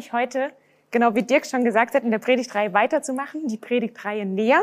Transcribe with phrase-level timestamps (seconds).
[0.00, 0.50] Mich heute,
[0.90, 4.62] genau wie Dirk schon gesagt hat, in der Predigtreihe weiterzumachen, die Predigtreihe näher.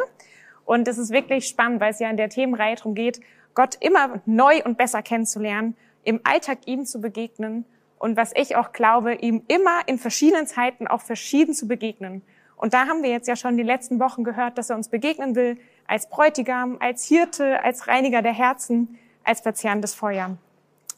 [0.66, 3.22] Und es ist wirklich spannend, weil es ja in der Themenreihe darum geht,
[3.54, 7.66] Gott immer neu und besser kennenzulernen, im Alltag ihm zu begegnen
[8.00, 12.24] und was ich auch glaube, ihm immer in verschiedenen Zeiten auch verschieden zu begegnen.
[12.56, 15.36] Und da haben wir jetzt ja schon die letzten Wochen gehört, dass er uns begegnen
[15.36, 20.36] will als Bräutigam, als Hirte, als Reiniger der Herzen, als verzehrendes Feuer.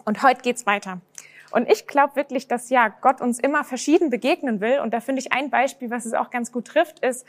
[0.05, 1.01] Und heute geht's weiter.
[1.51, 4.79] Und ich glaube wirklich, dass ja Gott uns immer verschieden begegnen will.
[4.79, 7.25] Und da finde ich ein Beispiel, was es auch ganz gut trifft, ist,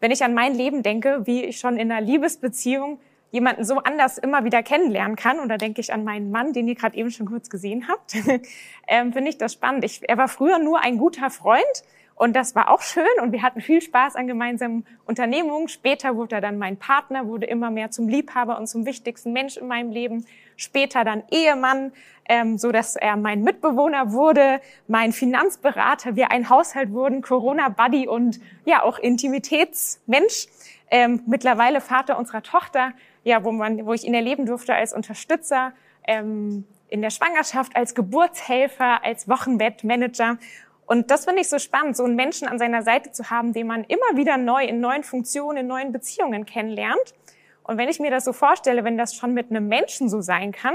[0.00, 3.00] wenn ich an mein Leben denke, wie ich schon in einer Liebesbeziehung
[3.30, 5.40] jemanden so anders immer wieder kennenlernen kann.
[5.40, 8.14] Und da denke ich an meinen Mann, den ihr gerade eben schon kurz gesehen habt.
[8.86, 9.84] ähm, finde ich das spannend.
[9.84, 11.84] Ich, er war früher nur ein guter Freund.
[12.16, 15.68] Und das war auch schön und wir hatten viel Spaß an gemeinsamen Unternehmungen.
[15.68, 19.56] Später wurde er dann mein Partner, wurde immer mehr zum Liebhaber und zum wichtigsten Mensch
[19.56, 20.24] in meinem Leben.
[20.56, 21.92] Später dann Ehemann,
[22.28, 28.38] ähm, so dass er mein Mitbewohner wurde, mein Finanzberater, wir ein Haushalt wurden, Corona-Buddy und
[28.64, 30.46] ja auch Intimitätsmensch.
[30.90, 32.92] Ähm, mittlerweile Vater unserer Tochter,
[33.24, 35.72] ja, wo man, wo ich ihn erleben durfte als Unterstützer.
[36.06, 40.38] Ähm, in der Schwangerschaft als Geburtshelfer, als Wochenbettmanager.
[40.86, 43.66] Und das finde ich so spannend, so einen Menschen an seiner Seite zu haben, den
[43.66, 47.14] man immer wieder neu in neuen Funktionen, in neuen Beziehungen kennenlernt.
[47.62, 50.52] Und wenn ich mir das so vorstelle, wenn das schon mit einem Menschen so sein
[50.52, 50.74] kann,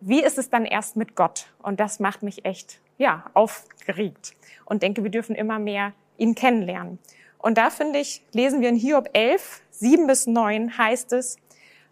[0.00, 1.46] wie ist es dann erst mit Gott?
[1.62, 6.98] Und das macht mich echt, ja, aufgeregt und denke, wir dürfen immer mehr ihn kennenlernen.
[7.38, 11.36] Und da finde ich, lesen wir in Hiob 11, 7 bis 9 heißt es,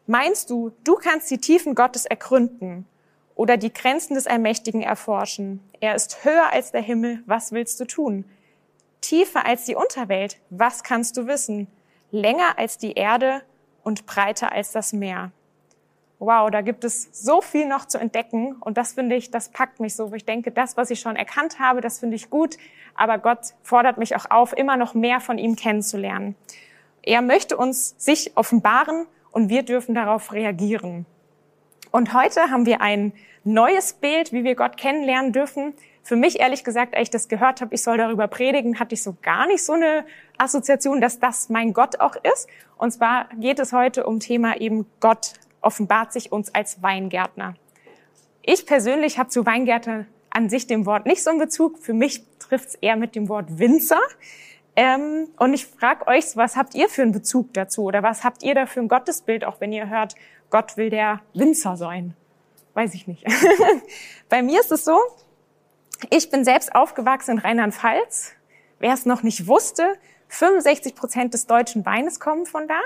[0.07, 2.87] meinst du, du kannst die Tiefen Gottes ergründen
[3.35, 5.61] oder die Grenzen des Allmächtigen erforschen?
[5.81, 8.25] Er ist höher als der Himmel, was willst du tun?
[9.01, 11.67] Tiefer als die Unterwelt, was kannst du wissen?
[12.11, 13.43] Länger als die Erde
[13.83, 15.33] und breiter als das Meer
[16.21, 19.81] wow, da gibt es so viel noch zu entdecken und das finde ich, das packt
[19.81, 22.59] mich so, ich denke, das, was ich schon erkannt habe, das finde ich gut,
[22.95, 26.37] aber Gott fordert mich auch auf, immer noch mehr von ihm kennenzulernen.
[27.03, 31.07] Er möchte uns sich offenbaren und wir dürfen darauf reagieren.
[31.91, 33.15] Und heute haben wir ein
[33.45, 35.75] neues Bild, wie wir Gott kennenlernen dürfen.
[36.03, 39.03] Für mich ehrlich gesagt, als ich das gehört habe, ich soll darüber predigen, hatte ich
[39.03, 40.05] so gar nicht so eine
[40.39, 42.49] Assoziation, dass das mein Gott auch ist.
[42.77, 47.55] Und zwar geht es heute um Thema eben Gott offenbart sich uns als Weingärtner.
[48.43, 51.79] Ich persönlich habe zu Weingärtner an sich dem Wort nicht so einen Bezug.
[51.79, 54.01] Für mich trifft es eher mit dem Wort Winzer.
[54.77, 57.85] Ähm, und ich frage euch, was habt ihr für einen Bezug dazu?
[57.85, 60.15] Oder was habt ihr da für ein Gottesbild, auch wenn ihr hört,
[60.49, 62.15] Gott will der Winzer sein?
[62.75, 63.25] Weiß ich nicht.
[64.29, 64.99] Bei mir ist es so,
[66.09, 68.33] ich bin selbst aufgewachsen in Rheinland-Pfalz.
[68.79, 69.99] Wer es noch nicht wusste,
[70.29, 72.81] 65 Prozent des deutschen Weines kommen von da.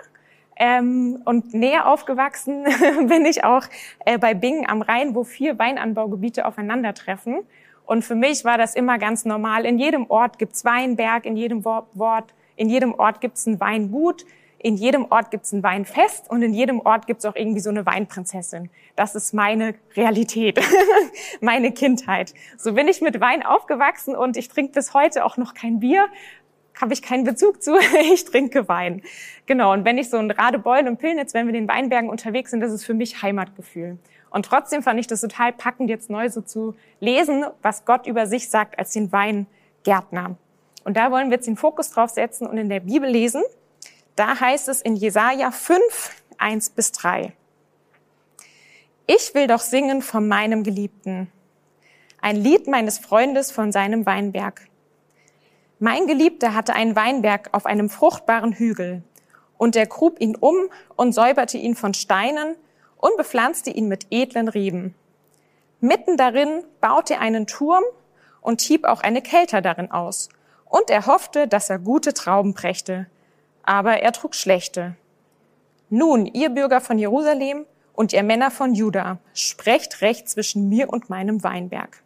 [0.56, 2.64] Ähm, und näher aufgewachsen
[3.08, 3.64] bin ich auch
[4.04, 7.40] äh, bei Bingen am Rhein, wo vier Weinanbaugebiete aufeinandertreffen.
[7.86, 9.66] Und für mich war das immer ganz normal.
[9.66, 14.24] In jedem Ort gibt's Weinberg, in jedem Ort, in jedem Ort gibt's ein Weingut,
[14.64, 17.84] in jedem Ort gibt's ein Weinfest und in jedem Ort gibt's auch irgendwie so eine
[17.84, 18.70] Weinprinzessin.
[18.96, 20.58] Das ist meine Realität,
[21.42, 22.32] meine Kindheit.
[22.56, 26.06] So bin ich mit Wein aufgewachsen und ich trinke bis heute auch noch kein Bier,
[26.80, 27.76] habe ich keinen Bezug zu.
[28.14, 29.02] Ich trinke Wein.
[29.44, 29.74] Genau.
[29.74, 32.60] Und wenn ich so in Radebeul und Pillnitz, wenn wir in den Weinbergen unterwegs sind,
[32.60, 33.98] das ist für mich Heimatgefühl.
[34.30, 38.26] Und trotzdem fand ich das total packend, jetzt neu so zu lesen, was Gott über
[38.26, 40.36] sich sagt als den Weingärtner.
[40.84, 43.42] Und da wollen wir jetzt den Fokus drauf setzen und in der Bibel lesen.
[44.16, 45.80] Da heißt es in Jesaja 5,
[46.38, 47.32] 1 bis 3.
[49.06, 51.30] Ich will doch singen von meinem Geliebten.
[52.20, 54.68] Ein Lied meines Freundes von seinem Weinberg.
[55.78, 59.02] Mein Geliebter hatte einen Weinberg auf einem fruchtbaren Hügel,
[59.58, 60.56] und er grub ihn um
[60.96, 62.56] und säuberte ihn von Steinen
[62.96, 64.94] und bepflanzte ihn mit edlen Reben.
[65.80, 67.84] Mitten darin baute er einen Turm
[68.40, 70.28] und hieb auch eine Kelter darin aus.
[70.64, 73.06] Und er hoffte, dass er gute Trauben brächte.
[73.64, 74.94] Aber er trug schlechte.
[75.90, 81.08] Nun, ihr Bürger von Jerusalem und ihr Männer von Juda, sprecht recht zwischen mir und
[81.10, 82.02] meinem Weinberg.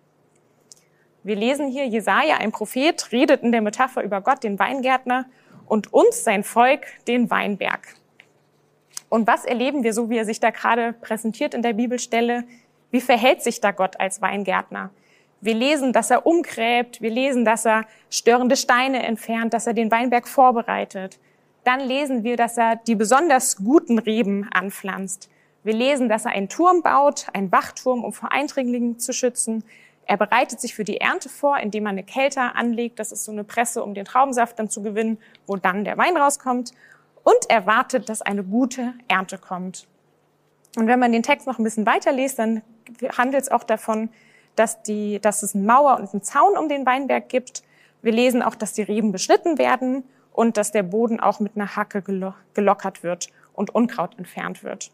[1.23, 5.27] Wir lesen hier, Jesaja, ein Prophet, redet in der Metapher über Gott, den Weingärtner,
[5.67, 7.95] und uns, sein Volk, den Weinberg.
[9.09, 12.45] Und was erleben wir so, wie er sich da gerade präsentiert in der Bibelstelle?
[12.91, 14.91] Wie verhält sich da Gott als Weingärtner?
[15.41, 19.91] Wir lesen, dass er umgräbt, wir lesen, dass er störende Steine entfernt, dass er den
[19.91, 21.19] Weinberg vorbereitet.
[21.69, 25.29] Dann lesen wir, dass er die besonders guten Reben anpflanzt.
[25.65, 29.63] Wir lesen, dass er einen Turm baut, einen Wachturm, um vor Eindringlingen zu schützen.
[30.07, 32.99] Er bereitet sich für die Ernte vor, indem er eine Kelter anlegt.
[32.99, 36.17] Das ist so eine Presse, um den Traubensaft dann zu gewinnen, wo dann der Wein
[36.17, 36.73] rauskommt.
[37.23, 39.87] Und er wartet, dass eine gute Ernte kommt.
[40.79, 42.63] Und wenn man den Text noch ein bisschen weiterliest, dann
[43.19, 44.09] handelt es auch davon,
[44.57, 47.63] dass, die, dass es eine Mauer und einen Zaun um den Weinberg gibt.
[48.01, 50.05] Wir lesen auch, dass die Reben beschnitten werden
[50.39, 52.01] und dass der Boden auch mit einer Hacke
[52.55, 54.93] gelockert wird und Unkraut entfernt wird.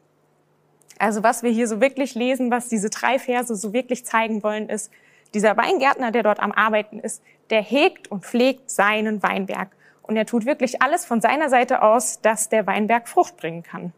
[0.99, 4.70] Also was wir hier so wirklich lesen, was diese drei Verse so wirklich zeigen wollen,
[4.70, 4.91] ist,
[5.35, 9.69] dieser Weingärtner, der dort am Arbeiten ist, der hegt und pflegt seinen Weinberg.
[10.00, 13.93] Und er tut wirklich alles von seiner Seite aus, dass der Weinberg Frucht bringen kann.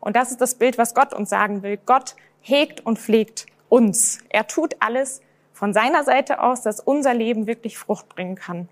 [0.00, 1.78] Und das ist das Bild, was Gott uns sagen will.
[1.84, 4.20] Gott hegt und pflegt uns.
[4.30, 5.20] Er tut alles
[5.52, 8.70] von seiner Seite aus, dass unser Leben wirklich Frucht bringen kann.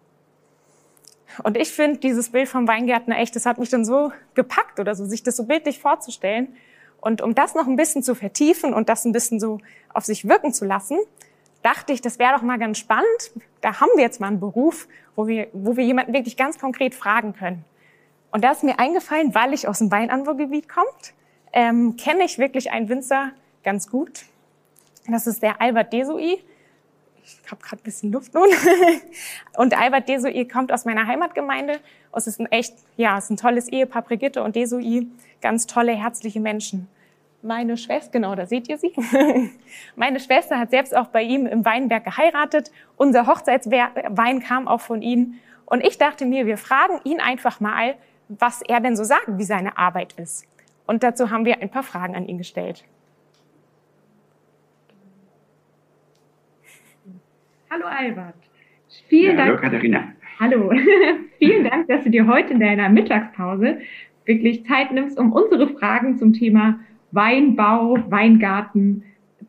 [1.43, 4.95] Und ich finde dieses Bild vom Weingärtner echt, das hat mich dann so gepackt oder
[4.95, 6.57] so, sich das so bildlich vorzustellen.
[7.01, 9.61] Und um das noch ein bisschen zu vertiefen und das ein bisschen so
[9.93, 10.99] auf sich wirken zu lassen,
[11.63, 13.33] dachte ich, das wäre doch mal ganz spannend.
[13.61, 16.95] Da haben wir jetzt mal einen Beruf, wo wir, wo wir jemanden wirklich ganz konkret
[16.95, 17.65] fragen können.
[18.31, 21.15] Und da ist mir eingefallen, weil ich aus dem Weinanbaugebiet kommt,
[21.53, 23.33] ähm, kenne ich wirklich einen Winzer
[23.65, 24.25] ganz gut.
[25.09, 26.39] Das ist der Albert Desui
[27.27, 28.49] ich habe gerade ein bisschen Luft nun.
[29.57, 31.81] und Albert Desui kommt aus meiner Heimatgemeinde.
[32.15, 35.09] Es ist ein echt, ja, es ist ein tolles Ehepaar, Brigitte und Desui,
[35.41, 36.89] ganz tolle, herzliche Menschen.
[37.43, 38.93] Meine Schwester, genau, da seht ihr sie.
[39.97, 42.71] Meine Schwester hat selbst auch bei ihm im Weinberg geheiratet.
[42.97, 45.35] Unser Hochzeitswein kam auch von ihm.
[45.67, 47.95] Und ich dachte mir, wir fragen ihn einfach mal,
[48.29, 50.47] was er denn so sagt, wie seine Arbeit ist.
[50.87, 52.85] Und dazu haben wir ein paar Fragen an ihn gestellt.
[57.71, 58.35] Hallo Albert.
[59.09, 59.51] Vielen ja, Dank.
[59.51, 60.13] Hallo Katharina.
[60.39, 60.73] Hallo.
[61.39, 63.79] Vielen Dank, dass du dir heute in deiner Mittagspause
[64.25, 66.79] wirklich Zeit nimmst, um unsere Fragen zum Thema
[67.11, 69.03] Weinbau, Weingarten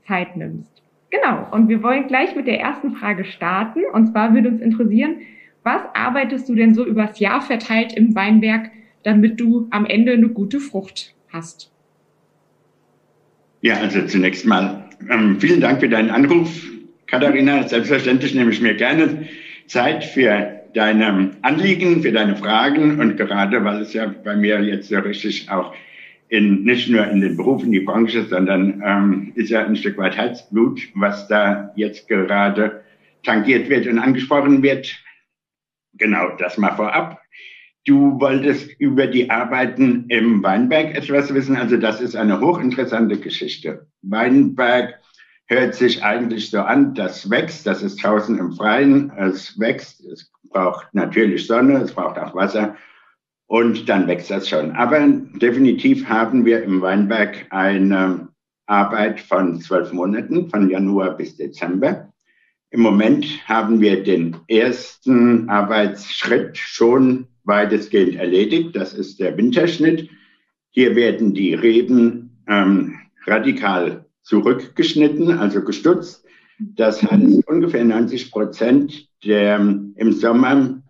[0.07, 0.81] Zeit nimmst.
[1.09, 1.47] Genau.
[1.51, 3.81] Und wir wollen gleich mit der ersten Frage starten.
[3.93, 5.17] Und zwar würde uns interessieren,
[5.63, 8.71] was arbeitest du denn so übers Jahr verteilt im Weinberg,
[9.03, 11.71] damit du am Ende eine gute Frucht hast?
[13.61, 16.76] Ja, also zunächst mal ähm, vielen Dank für deinen Anruf.
[17.07, 19.27] Katharina, selbstverständlich nehme ich mir gerne
[19.65, 24.89] Zeit für deine Anliegen, für deine Fragen und gerade weil es ja bei mir jetzt
[24.89, 25.73] so richtig auch
[26.29, 30.17] in, nicht nur in den Berufen, die Branche, sondern ähm, ist ja ein Stück weit
[30.17, 32.83] Herzblut, was da jetzt gerade
[33.23, 35.01] tangiert wird und angesprochen wird.
[35.93, 37.21] Genau, das mal vorab.
[37.85, 41.55] Du wolltest über die Arbeiten im Weinberg etwas wissen.
[41.55, 43.87] Also das ist eine hochinteressante Geschichte.
[44.01, 44.99] Weinberg
[45.47, 50.31] hört sich eigentlich so an, das wächst, das ist draußen im Freien, es wächst, es
[50.49, 52.75] braucht natürlich Sonne, es braucht auch Wasser
[53.47, 54.71] und dann wächst das schon.
[54.71, 54.99] Aber
[55.41, 58.27] definitiv haben wir im Weinberg eine
[58.65, 62.11] Arbeit von zwölf Monaten, von Januar bis Dezember.
[62.69, 68.75] Im Moment haben wir den ersten Arbeitsschritt schon weitestgehend erledigt.
[68.75, 70.09] Das ist der Winterschnitt.
[70.71, 76.25] Hier werden die Reben ähm, radikal zurückgeschnitten, also gestutzt.
[76.59, 80.81] Das heißt, ungefähr 90 Prozent der im Sommer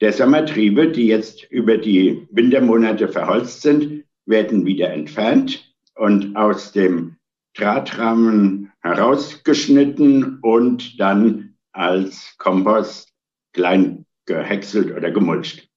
[0.00, 7.16] der Sommertriebe, die jetzt über die Wintermonate verholzt sind, werden wieder entfernt und aus dem
[7.54, 13.10] Drahtrahmen herausgeschnitten und dann als Kompost
[13.54, 15.68] klein gehäckselt oder gemulcht.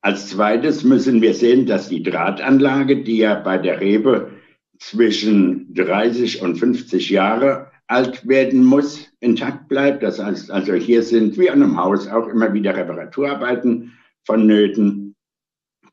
[0.00, 4.30] Als zweites müssen wir sehen, dass die Drahtanlage, die ja bei der Rebe
[4.78, 10.02] zwischen 30 und 50 Jahre alt werden muss, intakt bleibt.
[10.02, 13.92] Das heißt also, hier sind wie an einem Haus auch immer wieder Reparaturarbeiten
[14.24, 15.14] vonnöten.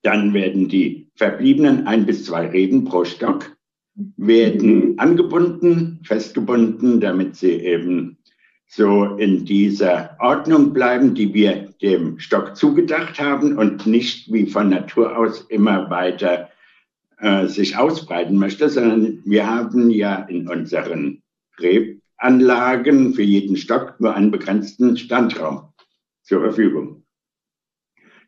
[0.04, 3.56] Dann werden die verbliebenen ein bis zwei Reben pro Stock
[4.18, 8.18] werden angebunden, festgebunden, damit sie eben
[8.68, 14.70] so in dieser Ordnung bleiben, die wir dem Stock zugedacht haben und nicht wie von
[14.70, 16.50] Natur aus immer weiter
[17.22, 21.22] äh, sich ausbreiten möchte, sondern wir haben ja in unseren
[21.60, 25.72] Rebanlagen für jeden Stock nur einen begrenzten Standraum
[26.24, 27.04] zur Verfügung.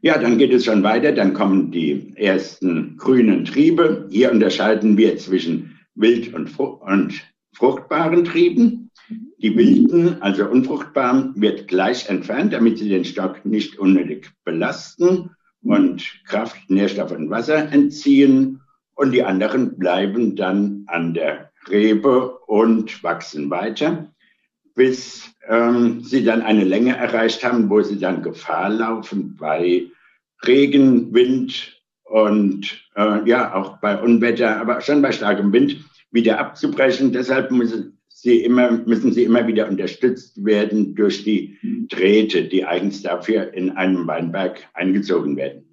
[0.01, 4.07] Ja, dann geht es schon weiter, dann kommen die ersten grünen Triebe.
[4.11, 7.13] Hier unterscheiden wir zwischen wild und, und
[7.53, 8.91] fruchtbaren Trieben.
[9.37, 15.31] Die wilden, also unfruchtbaren, wird gleich entfernt, damit sie den Stock nicht unnötig belasten
[15.63, 18.59] und Kraft, Nährstoff und Wasser entziehen.
[18.95, 24.13] Und die anderen bleiben dann an der Rebe und wachsen weiter,
[24.75, 29.87] bis ähm, sie dann eine Länge erreicht haben, wo sie dann Gefahr laufen bei
[30.45, 35.77] Regen, Wind und äh, ja auch bei Unwetter, aber schon bei starkem Wind
[36.11, 37.11] wieder abzubrechen.
[37.11, 41.57] Deshalb müssen sie immer, müssen sie immer wieder unterstützt werden durch die
[41.89, 45.72] Drähte, die eigens dafür in einem Weinberg eingezogen werden.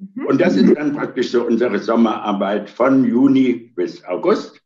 [0.00, 0.26] Mhm.
[0.26, 4.60] Und das ist dann praktisch so unsere Sommerarbeit von Juni bis August.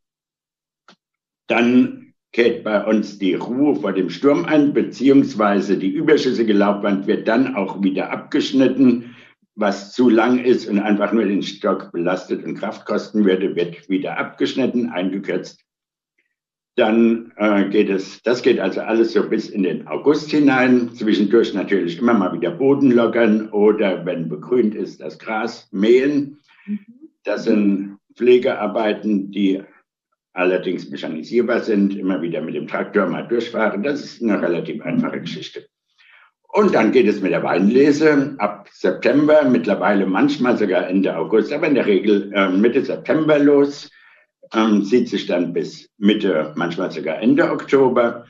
[1.48, 7.28] Dann kehrt bei uns die Ruhe vor dem Sturm ein, beziehungsweise die überschüssige Laubwand wird
[7.28, 9.14] dann auch wieder abgeschnitten.
[9.56, 13.88] Was zu lang ist und einfach nur den Stock belastet und Kraft kosten würde, wird
[13.88, 15.63] wieder abgeschnitten, eingekürzt.
[16.76, 20.90] Dann äh, geht es, das geht also alles so bis in den August hinein.
[20.94, 26.38] Zwischendurch natürlich immer mal wieder Boden lockern oder wenn begrünt ist, das Gras mähen.
[27.22, 29.62] Das sind Pflegearbeiten, die
[30.32, 33.84] allerdings mechanisierbar sind, immer wieder mit dem Traktor mal durchfahren.
[33.84, 35.66] Das ist eine relativ einfache Geschichte.
[36.48, 41.66] Und dann geht es mit der Weinlese ab September, mittlerweile manchmal sogar Ende August, aber
[41.66, 43.90] in der Regel äh, Mitte September los,
[44.54, 48.26] ähm, zieht sich dann bis Mitte, manchmal sogar Ende Oktober.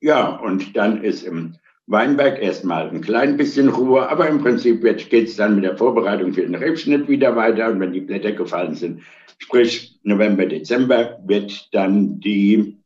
[0.00, 1.56] Ja, und dann ist im
[1.86, 6.32] Weinberg erstmal ein klein bisschen Ruhe, aber im Prinzip geht es dann mit der Vorbereitung
[6.32, 7.70] für den Rebschnitt wieder weiter.
[7.70, 9.02] Und wenn die Blätter gefallen sind,
[9.38, 12.78] sprich November, Dezember, wird dann die,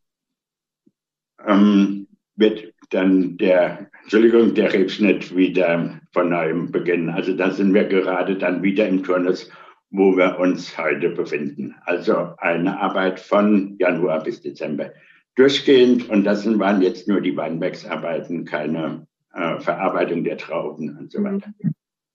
[1.47, 2.07] ähm,
[2.37, 7.11] wird dann der Entschuldigung, der Rebschnitt wieder von neuem beginnen.
[7.11, 9.51] Also da sind wir gerade dann wieder im Turnus,
[9.91, 11.75] wo wir uns heute befinden.
[11.85, 14.93] Also eine Arbeit von Januar bis Dezember
[15.35, 16.09] durchgehend.
[16.09, 21.53] Und das waren jetzt nur die Weinbergsarbeiten, keine äh, Verarbeitung der Trauben und so weiter.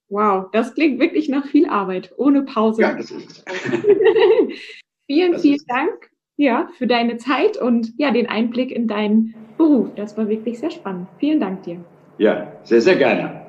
[0.09, 2.81] Wow, das klingt wirklich nach viel Arbeit, ohne Pause.
[2.81, 3.45] Ja, das ist es.
[5.07, 9.89] vielen, das vielen Dank ja, für deine Zeit und ja, den Einblick in deinen Beruf.
[9.95, 11.07] Das war wirklich sehr spannend.
[11.19, 11.83] Vielen Dank dir.
[12.17, 13.45] Ja, sehr, sehr gerne.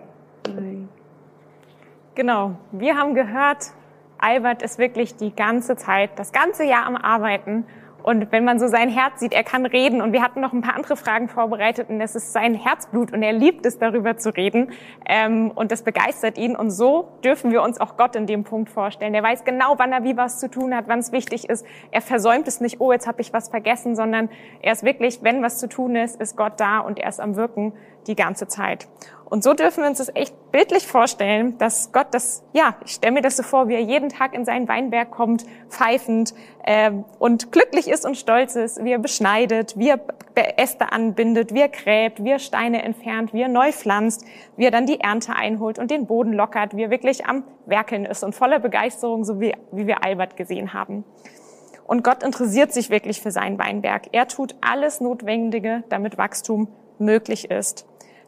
[2.14, 3.73] Genau, wir haben gehört,
[4.18, 7.64] Albert ist wirklich die ganze Zeit, das ganze Jahr am Arbeiten
[8.06, 10.00] und wenn man so sein Herz sieht, er kann reden.
[10.00, 11.88] Und wir hatten noch ein paar andere Fragen vorbereitet.
[11.88, 13.12] Und das ist sein Herzblut.
[13.12, 14.70] Und er liebt es, darüber zu reden.
[15.06, 16.54] Ähm, und das begeistert ihn.
[16.54, 19.12] Und so dürfen wir uns auch Gott in dem Punkt vorstellen.
[19.12, 21.66] Er weiß genau, wann er wie was zu tun hat, wann es wichtig ist.
[21.90, 24.28] Er versäumt es nicht, oh, jetzt habe ich was vergessen, sondern
[24.62, 27.35] er ist wirklich, wenn was zu tun ist, ist Gott da und er ist am
[27.35, 27.73] Wirken
[28.06, 28.88] die ganze Zeit.
[29.28, 33.12] Und so dürfen wir uns das echt bildlich vorstellen, dass Gott das, ja, ich stelle
[33.12, 36.32] mir das so vor, wie er jeden Tag in seinen Weinberg kommt, pfeifend
[36.64, 40.00] äh, und glücklich ist und stolz ist, wie er beschneidet, wie er
[40.56, 44.25] Äste anbindet, wie er gräbt, wie er Steine entfernt, wie er neu pflanzt,
[44.56, 48.04] wie er dann die Ernte einholt und den Boden lockert, wie er wirklich am Werkeln
[48.04, 51.04] ist und voller Begeisterung, so wie, wie wir Albert gesehen haben.
[51.84, 54.08] Und Gott interessiert sich wirklich für seinen Weinberg.
[54.12, 57.86] Er tut alles Notwendige, damit Wachstum möglich ist.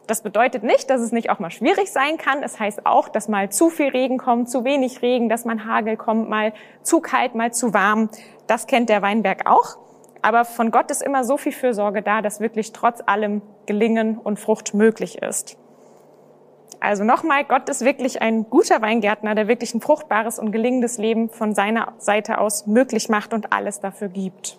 [0.09, 2.41] Das bedeutet nicht, dass es nicht auch mal schwierig sein kann.
[2.41, 5.97] Es heißt auch, dass mal zu viel Regen kommt, zu wenig Regen, dass man Hagel
[5.97, 6.51] kommt, mal
[6.81, 8.09] zu kalt, mal zu warm.
[8.47, 9.77] Das kennt der Weinberg auch.
[10.23, 14.39] Aber von Gott ist immer so viel Fürsorge da, dass wirklich trotz allem Gelingen und
[14.39, 15.59] Frucht möglich ist.
[16.79, 21.29] Also nochmal, Gott ist wirklich ein guter Weingärtner, der wirklich ein fruchtbares und gelingendes Leben
[21.29, 24.57] von seiner Seite aus möglich macht und alles dafür gibt.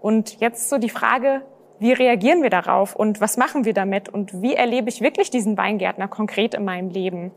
[0.00, 1.42] Und jetzt so die Frage,
[1.80, 5.56] wie reagieren wir darauf und was machen wir damit und wie erlebe ich wirklich diesen
[5.56, 7.30] Weingärtner konkret in meinem Leben?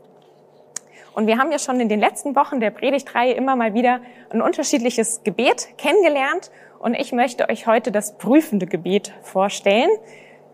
[1.14, 4.40] Und wir haben ja schon in den letzten Wochen der Predigtreihe immer mal wieder ein
[4.40, 9.90] unterschiedliches Gebet kennengelernt und ich möchte euch heute das prüfende Gebet vorstellen.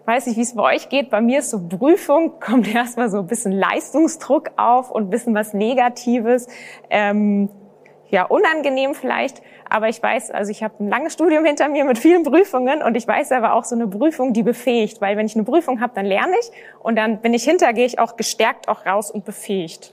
[0.01, 1.11] Ich weiß nicht, wie es bei euch geht.
[1.11, 5.35] Bei mir ist so Prüfung, kommt erstmal so ein bisschen Leistungsdruck auf und ein bisschen
[5.35, 6.49] was Negatives.
[6.91, 7.49] Ähm,
[8.11, 11.99] ja, unangenehm vielleicht, aber ich weiß, also ich habe ein langes Studium hinter mir mit
[11.99, 15.35] vielen Prüfungen und ich weiß aber auch so eine Prüfung, die befähigt, weil wenn ich
[15.35, 16.51] eine Prüfung habe, dann lerne ich
[16.81, 19.93] und dann bin ich hinter, gehe ich auch gestärkt auch raus und befähigt.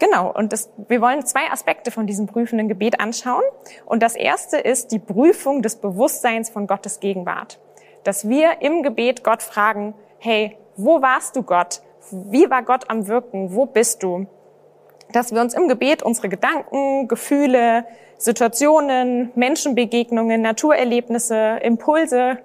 [0.00, 3.42] Genau, und das, wir wollen zwei Aspekte von diesem prüfenden Gebet anschauen.
[3.84, 7.60] Und das erste ist die Prüfung des Bewusstseins von Gottes Gegenwart.
[8.02, 11.82] Dass wir im Gebet Gott fragen, hey, wo warst du Gott?
[12.10, 13.54] Wie war Gott am Wirken?
[13.54, 14.26] Wo bist du?
[15.12, 17.84] Dass wir uns im Gebet unsere Gedanken, Gefühle,
[18.18, 22.38] Situationen, Menschenbegegnungen, Naturerlebnisse, Impulse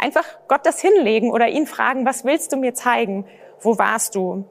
[0.00, 3.26] einfach Gott das hinlegen oder ihn fragen, was willst du mir zeigen?
[3.60, 4.44] Wo warst du?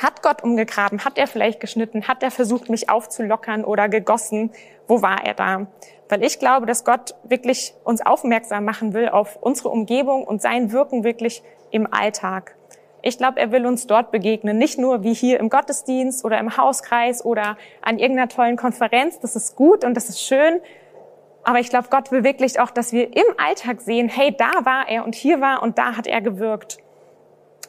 [0.00, 1.04] Hat Gott umgegraben?
[1.04, 2.08] Hat er vielleicht geschnitten?
[2.08, 4.52] Hat er versucht, mich aufzulockern oder gegossen?
[4.86, 5.66] Wo war er da?
[6.08, 10.72] Weil ich glaube, dass Gott wirklich uns aufmerksam machen will auf unsere Umgebung und sein
[10.72, 12.56] Wirken wirklich im Alltag.
[13.06, 16.56] Ich glaube, er will uns dort begegnen, nicht nur wie hier im Gottesdienst oder im
[16.56, 19.20] Hauskreis oder an irgendeiner tollen Konferenz.
[19.20, 20.60] Das ist gut und das ist schön.
[21.42, 24.88] Aber ich glaube, Gott will wirklich auch, dass wir im Alltag sehen, hey, da war
[24.88, 26.78] er und hier war und da hat er gewirkt.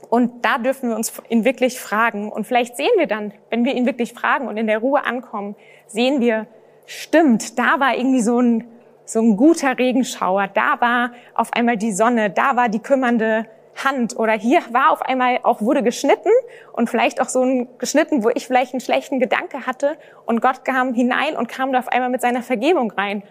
[0.10, 2.32] Und da dürfen wir uns ihn wirklich fragen.
[2.32, 5.58] Und vielleicht sehen wir dann, wenn wir ihn wirklich fragen und in der Ruhe ankommen,
[5.86, 6.48] sehen wir,
[6.86, 8.70] stimmt, da war irgendwie so ein,
[9.04, 13.48] so ein guter Regenschauer, da war auf einmal die Sonne, da war die kümmernde
[13.84, 16.30] Hand oder hier war auf einmal auch wurde geschnitten
[16.72, 20.64] und vielleicht auch so ein geschnitten, wo ich vielleicht einen schlechten Gedanke hatte und Gott
[20.64, 23.24] kam hinein und kam da auf einmal mit seiner Vergebung rein.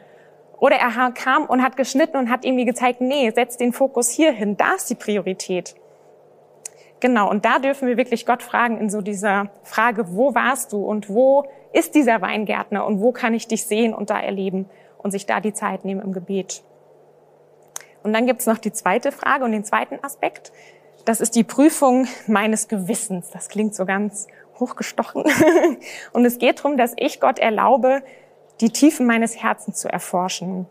[0.59, 4.33] Oder er kam und hat geschnitten und hat irgendwie gezeigt, nee, setz den Fokus hier
[4.33, 5.75] hin, da ist die Priorität.
[7.01, 10.83] Genau, und da dürfen wir wirklich Gott fragen in so dieser Frage, wo warst du
[10.85, 15.11] und wo ist dieser Weingärtner und wo kann ich dich sehen und da erleben und
[15.11, 16.63] sich da die Zeit nehmen im Gebet.
[18.05, 20.53] Und dann gibt's noch die zweite Frage und den zweiten Aspekt.
[21.07, 23.31] Das ist die Prüfung meines Gewissens.
[23.31, 24.29] Das klingt so ganz
[24.61, 25.25] hochgestochen.
[26.13, 28.03] und es geht darum, dass ich Gott erlaube,
[28.61, 30.67] die Tiefen meines Herzens zu erforschen.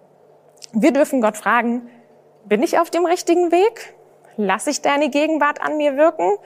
[0.74, 1.90] Wir dürfen Gott fragen,
[2.46, 3.96] bin ich auf dem richtigen Weg?
[4.38, 6.38] Lass ich deine Gegenwart an mir wirken?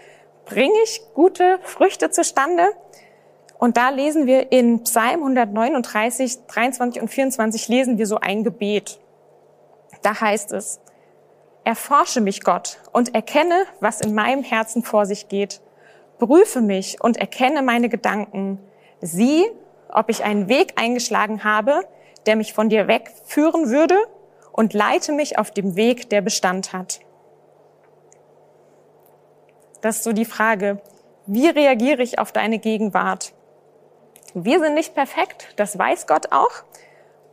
[0.45, 2.63] Bringe ich gute Früchte zustande?
[3.59, 8.99] Und da lesen wir in Psalm 139, 23 und 24 lesen wir so ein Gebet.
[10.07, 10.79] Da heißt es,
[11.65, 15.59] Erforsche mich, Gott, und erkenne, was in meinem Herzen vor sich geht.
[16.17, 18.57] Prüfe mich und erkenne meine Gedanken.
[19.01, 19.45] Sieh,
[19.89, 21.81] ob ich einen Weg eingeschlagen habe,
[22.25, 23.97] der mich von dir wegführen würde,
[24.53, 27.01] und leite mich auf dem Weg, der Bestand hat.
[29.81, 30.81] Das ist so die Frage,
[31.25, 33.33] wie reagiere ich auf deine Gegenwart?
[34.33, 36.63] Wir sind nicht perfekt, das weiß Gott auch.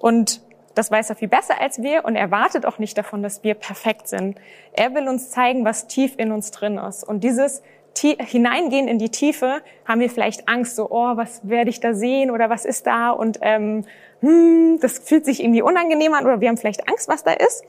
[0.00, 0.40] Und
[0.74, 3.54] das weiß er viel besser als wir und er wartet auch nicht davon, dass wir
[3.54, 4.38] perfekt sind.
[4.72, 7.04] Er will uns zeigen, was tief in uns drin ist.
[7.04, 7.62] Und dieses
[8.02, 12.30] Hineingehen in die Tiefe haben wir vielleicht Angst, so, oh, was werde ich da sehen
[12.30, 13.10] oder was ist da?
[13.10, 13.84] Und ähm,
[14.20, 17.64] hm, das fühlt sich irgendwie unangenehm an oder wir haben vielleicht Angst, was da ist.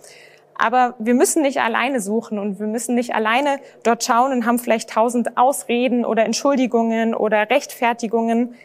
[0.57, 4.57] Aber wir müssen nicht alleine suchen und wir müssen nicht alleine dort schauen und haben
[4.57, 8.55] vielleicht tausend Ausreden oder Entschuldigungen oder Rechtfertigungen,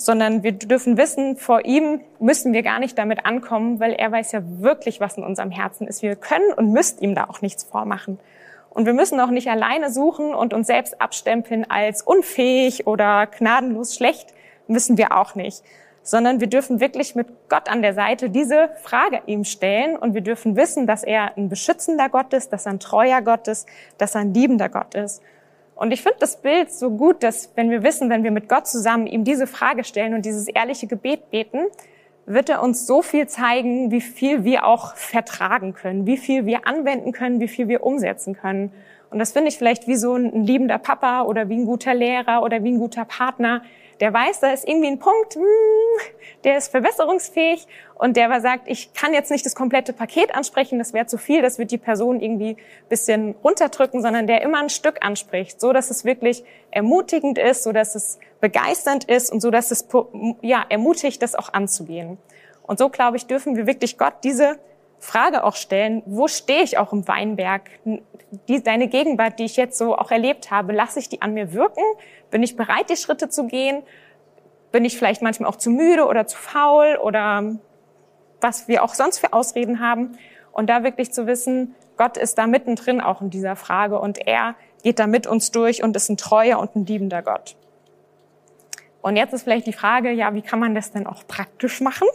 [0.00, 4.32] sondern wir dürfen wissen, vor ihm müssen wir gar nicht damit ankommen, weil er weiß
[4.32, 6.02] ja wirklich, was in unserem Herzen ist.
[6.02, 8.18] Wir können und müssen ihm da auch nichts vormachen.
[8.70, 13.94] Und wir müssen auch nicht alleine suchen und uns selbst abstempeln als unfähig oder gnadenlos
[13.94, 14.32] schlecht,
[14.68, 15.62] müssen wir auch nicht
[16.02, 20.22] sondern wir dürfen wirklich mit Gott an der Seite diese Frage ihm stellen und wir
[20.22, 24.14] dürfen wissen, dass er ein beschützender Gott ist, dass er ein treuer Gott ist, dass
[24.14, 25.22] er ein liebender Gott ist.
[25.80, 28.66] Und ich finde das Bild so gut, dass wenn wir wissen, wenn wir mit Gott
[28.66, 31.60] zusammen ihm diese Frage stellen und dieses ehrliche Gebet beten,
[32.26, 36.66] wird er uns so viel zeigen, wie viel wir auch vertragen können, wie viel wir
[36.66, 38.74] anwenden können, wie viel wir umsetzen können.
[39.08, 42.42] Und das finde ich vielleicht wie so ein liebender Papa oder wie ein guter Lehrer
[42.42, 43.62] oder wie ein guter Partner,
[44.00, 45.42] der weiß, da ist irgendwie ein Punkt, hm,
[46.44, 50.78] der ist verbesserungsfähig und der aber sagt, ich kann jetzt nicht das komplette Paket ansprechen,
[50.78, 52.56] das wäre zu viel, das wird die Person irgendwie
[52.88, 57.72] bisschen runterdrücken, sondern der immer ein Stück anspricht, so dass es wirklich ermutigend ist, so
[57.72, 59.86] dass es begeisternd ist und so dass es
[60.40, 62.16] ja ermutigt, das auch anzugehen.
[62.62, 64.58] Und so glaube ich, dürfen wir wirklich Gott diese
[65.00, 67.62] Frage auch stellen, wo stehe ich auch im Weinberg?
[68.48, 71.52] Die, deine Gegenwart, die ich jetzt so auch erlebt habe, lasse ich die an mir
[71.52, 71.82] wirken?
[72.30, 73.82] Bin ich bereit, die Schritte zu gehen?
[74.72, 77.56] Bin ich vielleicht manchmal auch zu müde oder zu faul oder
[78.40, 80.18] was wir auch sonst für Ausreden haben?
[80.52, 84.54] Und da wirklich zu wissen, Gott ist da mittendrin auch in dieser Frage und er
[84.82, 87.56] geht da mit uns durch und ist ein treuer und ein liebender Gott.
[89.02, 92.06] Und jetzt ist vielleicht die Frage, ja, wie kann man das denn auch praktisch machen?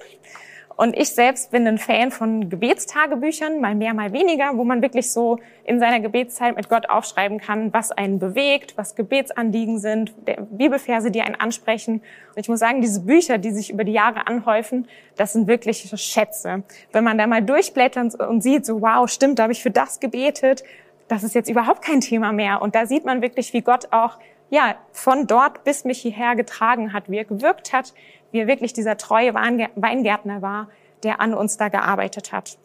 [0.77, 5.09] Und ich selbst bin ein Fan von Gebetstagebüchern, mal mehr, mal weniger, wo man wirklich
[5.09, 10.13] so in seiner Gebetszeit mit Gott aufschreiben kann, was einen bewegt, was Gebetsanliegen sind,
[10.51, 12.01] Bibelverse, die einen ansprechen.
[12.35, 15.89] Und ich muss sagen, diese Bücher, die sich über die Jahre anhäufen, das sind wirklich
[15.95, 16.63] Schätze.
[16.91, 20.01] Wenn man da mal durchblättert und sieht, so wow, stimmt, da habe ich für das
[20.01, 20.63] gebetet,
[21.07, 22.61] das ist jetzt überhaupt kein Thema mehr.
[22.61, 24.17] Und da sieht man wirklich, wie Gott auch
[24.49, 27.93] ja, von dort bis mich hierher getragen hat, wie er gewirkt hat,
[28.31, 30.69] wie er wirklich dieser treue Weingärtner war,
[31.03, 32.57] der an uns da gearbeitet hat.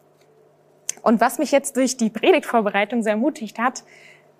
[1.01, 3.83] Und was mich jetzt durch die Predigtvorbereitung sehr ermutigt hat,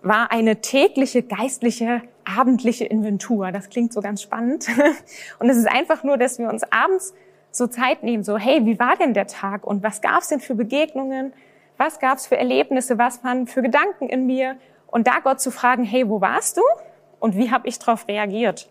[0.03, 3.51] war eine tägliche geistliche abendliche Inventur.
[3.51, 4.67] Das klingt so ganz spannend.
[5.39, 7.13] Und es ist einfach nur, dass wir uns abends
[7.51, 10.55] so Zeit nehmen, so hey, wie war denn der Tag und was gab's denn für
[10.55, 11.33] Begegnungen?
[11.77, 12.97] Was gab's für Erlebnisse?
[12.97, 14.55] Was waren für Gedanken in mir?
[14.87, 16.61] Und da Gott zu fragen, hey, wo warst du?
[17.21, 18.67] Und wie habe ich darauf reagiert?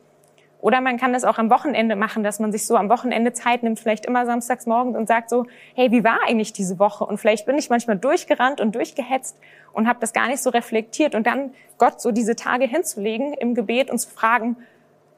[0.60, 3.62] Oder man kann das auch am Wochenende machen, dass man sich so am Wochenende Zeit
[3.62, 7.06] nimmt, vielleicht immer samstags morgens und sagt so, hey, wie war eigentlich diese Woche?
[7.06, 9.38] Und vielleicht bin ich manchmal durchgerannt und durchgehetzt
[9.72, 11.14] und habe das gar nicht so reflektiert.
[11.14, 14.56] Und dann Gott so diese Tage hinzulegen im Gebet und zu fragen,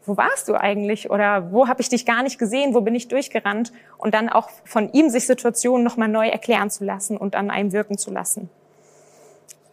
[0.05, 1.11] wo warst du eigentlich?
[1.11, 2.75] Oder wo habe ich dich gar nicht gesehen?
[2.75, 3.73] Wo bin ich durchgerannt?
[3.99, 7.73] Und dann auch von ihm sich Situationen nochmal neu erklären zu lassen und an einem
[7.73, 8.51] wirken zu lassen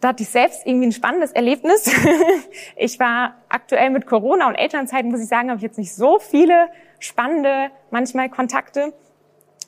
[0.00, 1.90] da hatte ich selbst irgendwie ein spannendes Erlebnis.
[2.76, 6.18] ich war aktuell mit Corona und Elternzeit, muss ich sagen, habe ich jetzt nicht so
[6.18, 8.94] viele spannende, manchmal Kontakte.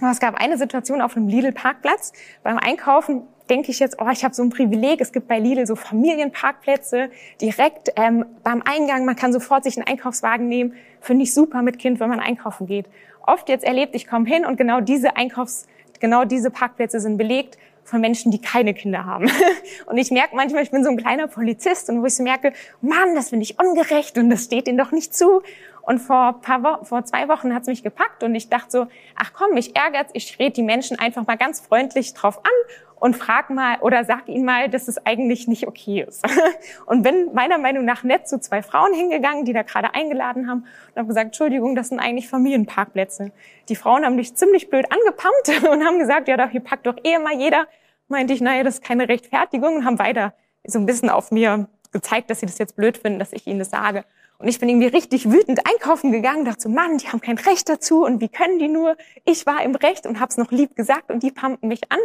[0.00, 2.12] Aber es gab eine Situation auf einem Lidl-Parkplatz.
[2.42, 5.00] Beim Einkaufen denke ich jetzt, oh, ich habe so ein Privileg.
[5.00, 9.04] Es gibt bei Lidl so Familienparkplätze direkt ähm, beim Eingang.
[9.04, 10.74] Man kann sofort sich einen Einkaufswagen nehmen.
[11.00, 12.86] Finde ich super mit Kind, wenn man einkaufen geht.
[13.24, 15.66] Oft jetzt erlebt, ich komme hin und genau diese Einkaufs,
[16.00, 19.30] genau diese Parkplätze sind belegt von Menschen, die keine Kinder haben.
[19.86, 22.52] Und ich merke manchmal, ich bin so ein kleiner Polizist und wo ich so merke,
[22.80, 25.42] Mann, das finde ich ungerecht und das steht ihnen doch nicht zu.
[25.82, 28.86] Und vor, paar Wo vor zwei Wochen hat es mich gepackt und ich dachte so,
[29.16, 32.52] ach komm, mich ärgert's, ich rede die Menschen einfach mal ganz freundlich drauf an
[33.02, 36.24] und frag mal oder sag ihnen mal, dass es eigentlich nicht okay ist.
[36.86, 40.60] Und bin meiner Meinung nach nett zu zwei Frauen hingegangen, die da gerade eingeladen haben
[40.60, 43.32] und habe gesagt, Entschuldigung, das sind eigentlich Familienparkplätze.
[43.68, 46.94] Die Frauen haben mich ziemlich blöd angepumpt und haben gesagt, ja, doch, hier packt doch
[47.02, 47.66] eh mal jeder.
[48.06, 50.32] Meinte ich, naja, das ist keine Rechtfertigung und haben weiter
[50.64, 53.58] so ein bisschen auf mir gezeigt, dass sie das jetzt blöd finden, dass ich ihnen
[53.58, 54.04] das sage.
[54.42, 57.68] Und ich bin irgendwie richtig wütend einkaufen gegangen, dachte so, Mann, die haben kein Recht
[57.68, 58.96] dazu und wie können die nur?
[59.24, 62.00] Ich war im Recht und hab's noch lieb gesagt und die pumpen mich an.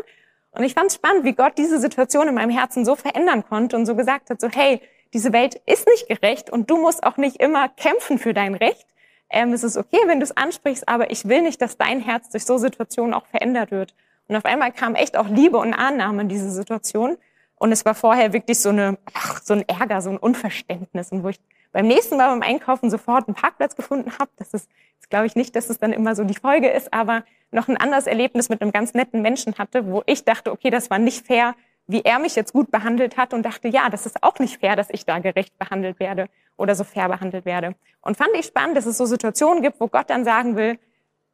[0.51, 3.75] Und ich fand es spannend, wie Gott diese Situation in meinem Herzen so verändern konnte
[3.75, 4.81] und so gesagt hat, so hey,
[5.13, 8.85] diese Welt ist nicht gerecht und du musst auch nicht immer kämpfen für dein Recht.
[9.31, 12.29] Ähm, es ist okay, wenn du es ansprichst, aber ich will nicht, dass dein Herz
[12.29, 13.95] durch so Situationen auch verändert wird.
[14.27, 17.17] Und auf einmal kam echt auch Liebe und Annahme in diese Situation.
[17.55, 21.11] Und es war vorher wirklich so eine, ach, so ein Ärger, so ein Unverständnis.
[21.11, 21.39] Und wo ich
[21.71, 25.35] beim nächsten Mal beim Einkaufen sofort einen Parkplatz gefunden habe, das ist, das glaube ich
[25.35, 28.61] nicht, dass es dann immer so die Folge ist, aber noch ein anderes Erlebnis mit
[28.61, 31.55] einem ganz netten Menschen hatte, wo ich dachte, okay, das war nicht fair,
[31.87, 34.75] wie er mich jetzt gut behandelt hat und dachte, ja, das ist auch nicht fair,
[34.75, 36.27] dass ich da gerecht behandelt werde
[36.57, 37.75] oder so fair behandelt werde.
[38.01, 40.77] Und fand ich spannend, dass es so Situationen gibt, wo Gott dann sagen will,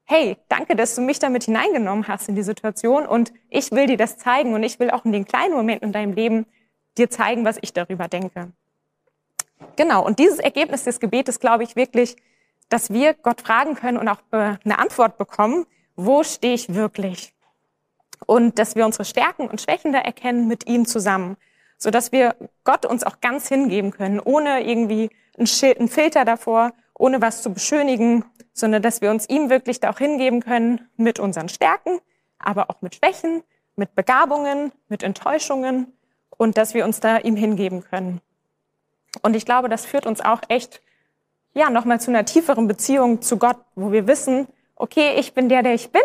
[0.05, 3.97] hey, danke, dass du mich damit hineingenommen hast in die Situation und ich will dir
[3.97, 6.45] das zeigen und ich will auch in den kleinen Momenten in deinem Leben
[6.97, 8.51] dir zeigen, was ich darüber denke.
[9.75, 12.15] Genau, und dieses Ergebnis des Gebetes glaube ich wirklich,
[12.69, 17.33] dass wir Gott fragen können und auch äh, eine Antwort bekommen, wo stehe ich wirklich?
[18.25, 21.37] Und dass wir unsere Stärken und Schwächen da erkennen mit ihm zusammen,
[21.77, 27.21] so dass wir Gott uns auch ganz hingeben können, ohne irgendwie einen Filter davor, ohne
[27.21, 28.23] was zu beschönigen,
[28.53, 31.99] sondern dass wir uns ihm wirklich da auch hingeben können mit unseren Stärken,
[32.39, 33.43] aber auch mit Schwächen,
[33.75, 35.93] mit Begabungen, mit Enttäuschungen
[36.29, 38.21] und dass wir uns da ihm hingeben können.
[39.21, 40.81] Und ich glaube, das führt uns auch echt,
[41.53, 45.63] ja, nochmal zu einer tieferen Beziehung zu Gott, wo wir wissen, okay, ich bin der,
[45.63, 46.01] der ich bin,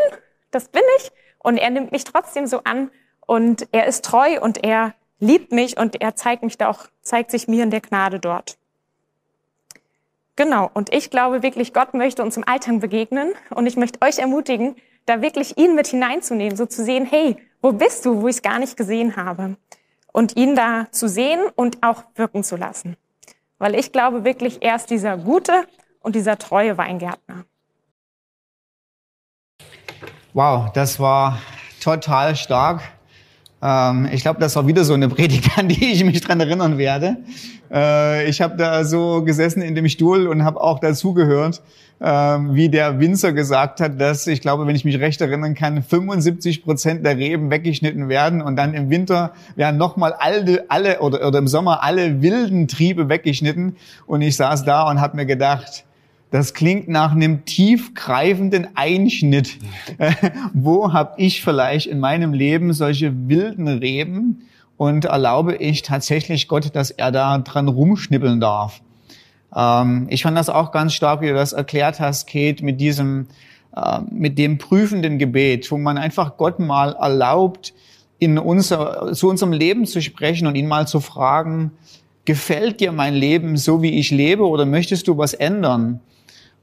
[0.51, 2.91] das bin ich, und er nimmt mich trotzdem so an
[3.27, 7.31] und er ist treu und er liebt mich und er zeigt mich da auch, zeigt
[7.31, 8.59] sich mir in der Gnade dort.
[10.37, 10.71] Genau.
[10.73, 14.77] Und ich glaube wirklich, Gott möchte uns im Alltag begegnen und ich möchte euch ermutigen,
[15.07, 18.43] da wirklich ihn mit hineinzunehmen, so zu sehen, hey, wo bist du, wo ich es
[18.43, 19.57] gar nicht gesehen habe?
[20.19, 22.97] Und ihn da zu sehen und auch wirken zu lassen.
[23.59, 25.53] Weil ich glaube wirklich, er ist dieser gute
[26.01, 27.45] und dieser treue Weingärtner.
[30.33, 31.39] Wow, das war
[31.81, 32.83] total stark.
[33.63, 36.79] Ähm, ich glaube, das war wieder so eine Predigt, an die ich mich dran erinnern
[36.79, 37.19] werde.
[37.71, 41.63] Äh, ich habe da so gesessen in dem Stuhl und habe auch dazugehört,
[42.01, 46.63] wie der Winzer gesagt hat, dass ich glaube, wenn ich mich recht erinnern kann, 75
[46.63, 51.39] Prozent der Reben weggeschnitten werden und dann im Winter werden nochmal alle, alle oder, oder
[51.41, 53.77] im Sommer alle wilden Triebe weggeschnitten.
[54.07, 55.85] Und ich saß da und habe mir gedacht,
[56.31, 59.57] das klingt nach einem tiefgreifenden Einschnitt.
[60.53, 64.43] Wo habe ich vielleicht in meinem Leben solche wilden Reben
[64.77, 68.83] und erlaube ich tatsächlich Gott, dass er da dran rumschnippeln darf?
[69.55, 73.27] Ähm, ich fand das auch ganz stark, wie du das erklärt hast, Kate, mit diesem,
[73.75, 77.75] äh, mit dem prüfenden Gebet, wo man einfach Gott mal erlaubt,
[78.19, 81.73] in unser, zu unserem Leben zu sprechen und ihn mal zu fragen,
[82.25, 86.01] gefällt dir mein Leben so, wie ich lebe, oder möchtest du was ändern?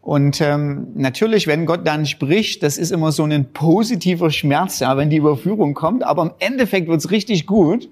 [0.06, 4.95] Und ähm, natürlich, wenn Gott dann spricht, das ist immer so ein positiver Schmerz, ja,
[4.98, 6.04] wenn die Überführung kommt.
[6.04, 7.89] Aber im Endeffekt wird's richtig gut.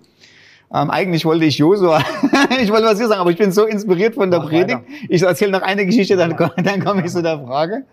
[0.73, 2.01] Ähm, eigentlich wollte ich Josua,
[2.61, 4.79] ich wollte was hier sagen, aber ich bin so inspiriert von der Mach Predigt.
[4.79, 4.83] weiter.
[5.07, 7.83] Ich erzähle noch eine Geschichte, dann, dann komme ich zu der Frage.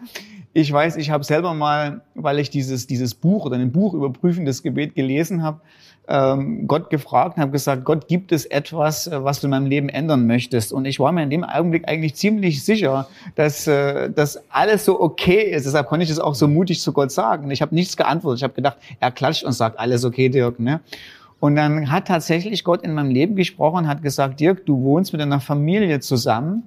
[0.53, 4.11] Ich weiß, ich habe selber mal, weil ich dieses, dieses Buch oder ein Buch über
[4.11, 5.61] prüfendes Gebet gelesen habe,
[6.09, 9.67] ähm, Gott gefragt und habe gesagt, Gott, gibt es etwas, äh, was du in meinem
[9.67, 10.73] Leben ändern möchtest?
[10.73, 15.01] Und ich war mir in dem Augenblick eigentlich ziemlich sicher, dass, äh, dass alles so
[15.01, 15.67] okay ist.
[15.67, 17.51] Deshalb konnte ich das auch so mutig zu Gott sagen.
[17.53, 18.41] Ich habe nichts geantwortet.
[18.41, 20.59] Ich habe gedacht, er klatscht und sagt, alles okay, Dirk.
[20.59, 20.81] Ne?
[21.41, 25.23] Und dann hat tatsächlich Gott in meinem Leben gesprochen, hat gesagt, Dirk, du wohnst mit
[25.23, 26.65] einer Familie zusammen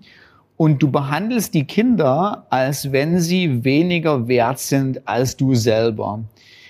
[0.57, 6.23] und du behandelst die Kinder, als wenn sie weniger wert sind als du selber.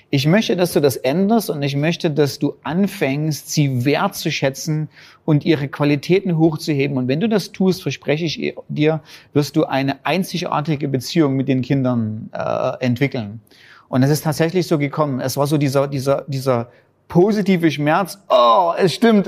[0.10, 4.90] Ich möchte, dass du das änderst und ich möchte, dass du anfängst, sie wertzuschätzen
[5.26, 6.98] und ihre Qualitäten hochzuheben.
[6.98, 9.02] Und wenn du das tust, verspreche ich dir,
[9.34, 13.42] wirst du eine einzigartige Beziehung mit den Kindern äh, entwickeln.
[13.90, 15.20] Und es ist tatsächlich so gekommen.
[15.20, 16.70] Es war so dieser, dieser, dieser
[17.14, 18.18] positive Schmerz.
[18.28, 19.28] Oh, es stimmt.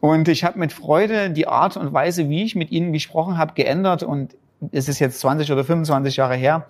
[0.00, 3.54] und ich habe mit Freude die Art und Weise, wie ich mit ihnen gesprochen habe,
[3.54, 4.02] geändert.
[4.02, 4.36] Und
[4.70, 6.66] es ist jetzt 20 oder 25 Jahre her.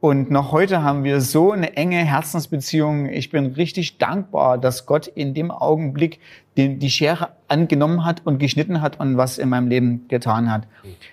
[0.00, 3.08] Und noch heute haben wir so eine enge Herzensbeziehung.
[3.08, 6.18] Ich bin richtig dankbar, dass Gott in dem Augenblick
[6.56, 10.66] die, die Schere angenommen hat und geschnitten hat und was in meinem Leben getan hat.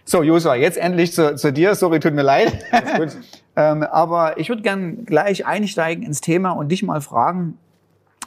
[0.03, 1.75] So, Josua, jetzt endlich zu, zu dir.
[1.75, 2.57] Sorry, tut mir leid.
[3.55, 7.59] ähm, aber ich würde gern gleich einsteigen ins Thema und dich mal fragen.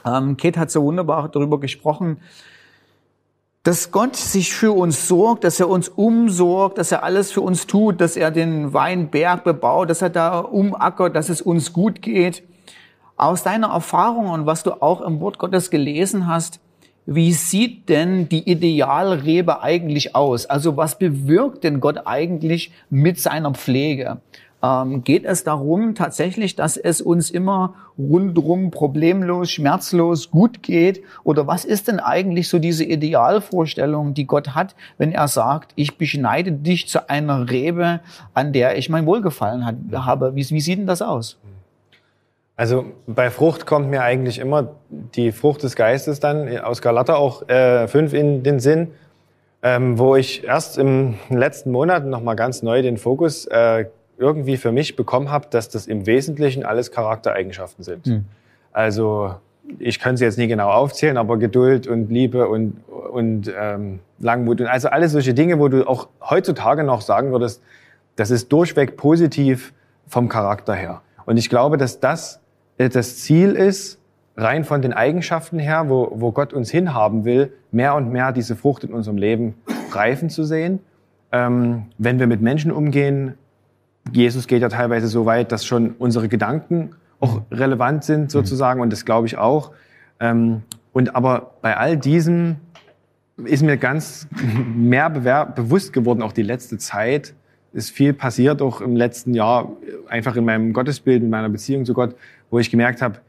[0.05, 2.17] Ähm, Kate hat so wunderbar darüber gesprochen,
[3.63, 7.65] dass Gott sich für uns sorgt, dass er uns umsorgt, dass er alles für uns
[7.65, 12.43] tut, dass er den Weinberg bebaut, dass er da umackert, dass es uns gut geht.
[13.17, 16.59] Aus deiner Erfahrung und was du auch im Wort Gottes gelesen hast,
[17.07, 20.45] wie sieht denn die Idealrebe eigentlich aus?
[20.45, 24.21] Also was bewirkt denn Gott eigentlich mit seiner Pflege?
[24.65, 31.03] Ähm, geht es darum tatsächlich, dass es uns immer rundrum problemlos, schmerzlos gut geht?
[31.23, 35.97] Oder was ist denn eigentlich so diese Idealvorstellung, die Gott hat, wenn er sagt, ich
[35.97, 37.99] beschneide dich zu einer Rebe,
[38.33, 40.35] an der ich mein Wohlgefallen hat, habe?
[40.35, 41.37] Wie, wie sieht denn das aus?
[42.55, 47.47] Also bei Frucht kommt mir eigentlich immer die Frucht des Geistes dann aus Galater auch
[47.49, 48.91] äh, fünf in den Sinn,
[49.61, 53.85] ähm, wo ich erst im letzten Monat noch mal ganz neu den Fokus äh,
[54.17, 58.05] irgendwie für mich bekommen habe, dass das im Wesentlichen alles Charaktereigenschaften sind.
[58.05, 58.25] Hm.
[58.71, 59.35] Also
[59.79, 64.61] ich kann sie jetzt nie genau aufzählen, aber Geduld und Liebe und, und ähm, Langmut
[64.61, 67.61] und also alles solche Dinge, wo du auch heutzutage noch sagen würdest,
[68.15, 69.73] das ist durchweg positiv
[70.07, 71.01] vom Charakter her.
[71.25, 72.39] Und ich glaube, dass das
[72.77, 73.99] äh, das Ziel ist,
[74.37, 78.55] rein von den Eigenschaften her, wo, wo Gott uns hinhaben will, mehr und mehr diese
[78.55, 79.55] Frucht in unserem Leben
[79.91, 80.79] reifen zu sehen.
[81.31, 83.35] Ähm, wenn wir mit Menschen umgehen,
[84.11, 88.91] Jesus geht ja teilweise so weit, dass schon unsere Gedanken auch relevant sind sozusagen und
[88.91, 89.71] das glaube ich auch.
[90.19, 90.63] Ähm,
[90.93, 92.57] und aber bei all diesem
[93.37, 94.27] ist mir ganz
[94.75, 97.33] mehr bewusst geworden, auch die letzte Zeit.
[97.73, 99.69] Ist viel passiert, auch im letzten Jahr,
[100.07, 102.15] einfach in meinem Gottesbild, in meiner Beziehung zu Gott,
[102.49, 103.19] wo ich gemerkt habe,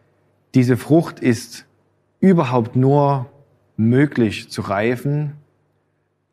[0.55, 1.67] diese Frucht ist
[2.21, 3.27] überhaupt nur
[3.77, 5.33] möglich zu reifen,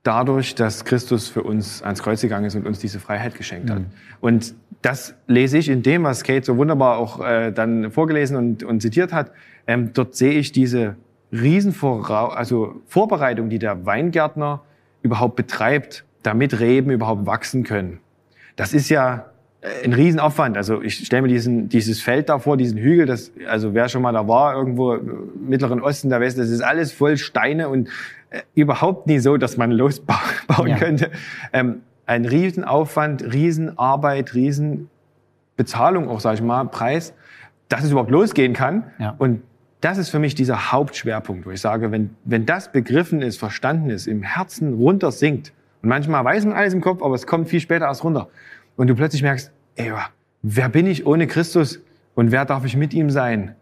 [0.03, 3.81] dadurch, dass Christus für uns ans Kreuz gegangen ist und uns diese Freiheit geschenkt hat.
[4.19, 8.63] Und das lese ich in dem, was Kate so wunderbar auch äh, dann vorgelesen und,
[8.63, 9.31] und zitiert hat.
[9.65, 10.97] Ähm, dort sehe ich diese
[11.31, 14.61] Riesenvorra also Vorbereitung, die der Weingärtner
[15.01, 17.99] überhaupt betreibt, damit Reben überhaupt wachsen können.
[18.55, 19.32] Das ist ja
[19.83, 20.57] ein Riesenaufwand.
[20.57, 24.01] Also ich stelle mir diesen, dieses Feld da vor, diesen Hügel, das, also wer schon
[24.01, 27.87] mal da war, irgendwo im Mittleren Osten, der weiß, das ist alles voll Steine und
[28.29, 30.77] äh, überhaupt nie so, dass man losbauen Ja.
[30.77, 31.11] könnte.
[31.53, 37.13] Ähm, ein Riesenaufwand, Riesenarbeit, Riesenbezahlung auch, sage ich mal, Preis,
[37.69, 38.91] dass es überhaupt losgehen kann.
[38.99, 39.15] Ja.
[39.17, 39.41] Und
[39.79, 43.89] das ist für mich dieser Hauptschwerpunkt, wo ich sage, wenn, wenn das begriffen ist, verstanden
[43.89, 47.47] ist, im Herzen runter sinkt, und manchmal weiß man alles im Kopf, aber es kommt
[47.47, 48.27] viel später erst runter,
[48.75, 49.91] und du plötzlich merkst, ey,
[50.41, 51.81] wer bin ich ohne Christus
[52.15, 53.55] und wer darf ich mit ihm sein?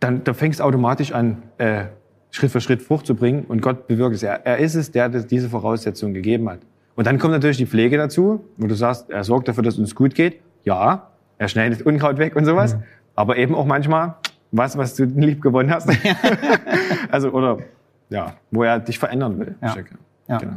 [0.00, 1.84] Dann, dann fängst du automatisch an, äh,
[2.30, 4.22] Schritt für Schritt Frucht zu bringen und Gott bewirkt es.
[4.22, 6.60] Er, er ist es, der diese Voraussetzungen gegeben hat.
[6.94, 9.80] Und dann kommt natürlich die Pflege dazu, wo du sagst, er sorgt dafür, dass es
[9.80, 10.40] uns gut geht.
[10.64, 12.76] Ja, er schneidet Unkraut weg und sowas.
[13.14, 14.16] Aber eben auch manchmal
[14.50, 15.90] was, was du lieb gewonnen hast.
[17.10, 17.58] also, oder,
[18.10, 19.54] ja, wo er dich verändern will.
[19.60, 19.76] Ja.
[20.28, 20.38] Ja.
[20.38, 20.56] Genau.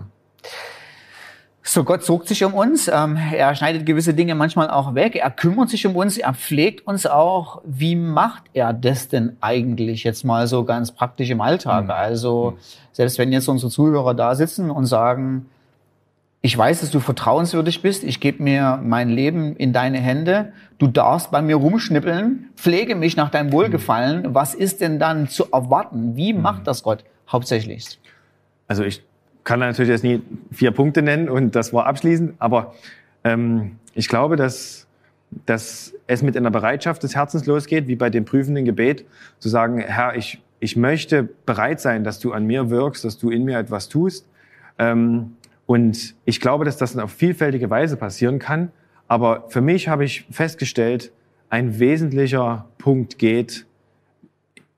[1.68, 2.88] So, Gott sorgt sich um uns.
[2.88, 5.16] Ähm, er schneidet gewisse Dinge manchmal auch weg.
[5.16, 6.16] Er kümmert sich um uns.
[6.16, 7.60] Er pflegt uns auch.
[7.66, 11.90] Wie macht er das denn eigentlich jetzt mal so ganz praktisch im Alltag?
[11.90, 12.60] Also,
[12.92, 15.48] selbst wenn jetzt unsere Zuhörer da sitzen und sagen,
[16.44, 18.04] ich weiß, dass du vertrauenswürdig bist.
[18.04, 20.54] Ich gebe mir mein Leben in deine Hände.
[20.78, 22.50] Du darfst bei mir rumschnippeln.
[22.56, 24.36] Pflege mich nach deinem Wohlgefallen.
[24.36, 26.16] Was ist denn dann zu erwarten?
[26.16, 28.00] Wie macht das Gott hauptsächlich?
[28.68, 29.02] Also ich
[29.46, 32.76] kann natürlich jetzt nie vier Punkte nennen und das war abschließend, aber
[33.24, 34.88] ähm, ich glaube, dass,
[35.46, 39.06] dass es mit einer Bereitschaft des Herzens losgeht, wie bei dem prüfenden Gebet,
[39.40, 43.30] zu sagen, Herr, ich, ich möchte bereit sein, dass du an mir wirkst, dass du
[43.30, 44.28] in mir etwas tust.
[44.78, 48.72] Ähm, und ich glaube, dass das auf vielfältige Weise passieren kann.
[49.08, 51.12] Aber für mich habe ich festgestellt,
[51.50, 53.66] ein wesentlicher Punkt geht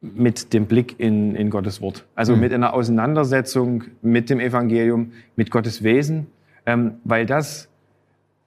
[0.02, 2.06] mit dem Blick in, in Gottes Wort.
[2.16, 2.42] Also mhm.
[2.42, 6.28] mit einer Auseinandersetzung mit dem Evangelium, mit Gottes Wesen.
[6.66, 7.70] Ähm, weil das,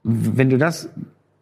[0.02, 0.90] wenn du das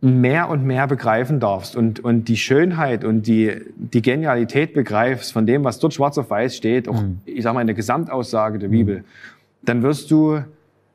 [0.01, 5.45] mehr und mehr begreifen darfst und, und die Schönheit und die, die Genialität begreifst von
[5.45, 7.19] dem, was dort schwarz auf weiß steht, auch, mhm.
[7.25, 9.05] ich sage mal, in der Gesamtaussage der Bibel, mhm.
[9.63, 10.41] dann wirst du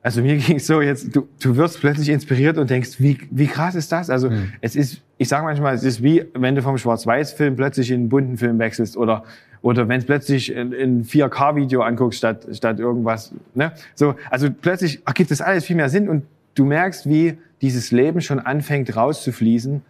[0.04, 3.48] also mir ging es so jetzt, du, du wirst plötzlich inspiriert und denkst, wie, wie
[3.48, 4.10] krass ist das?
[4.10, 4.52] Also mhm.
[4.62, 8.10] es ist, ich sage manchmal, es ist wie, wenn du vom Schwarz-Weiß-Film plötzlich in einen
[8.10, 9.24] bunten Film wechselst oder
[9.62, 13.34] oder wenn es plötzlich ein, ein 4K-Video anguckst statt statt irgendwas.
[13.56, 13.72] Ne?
[13.96, 18.20] So, also plötzlich ergibt das alles viel mehr Sinn und du merkst, wie dieses Leben
[18.20, 19.82] schon anfängt rauszufließen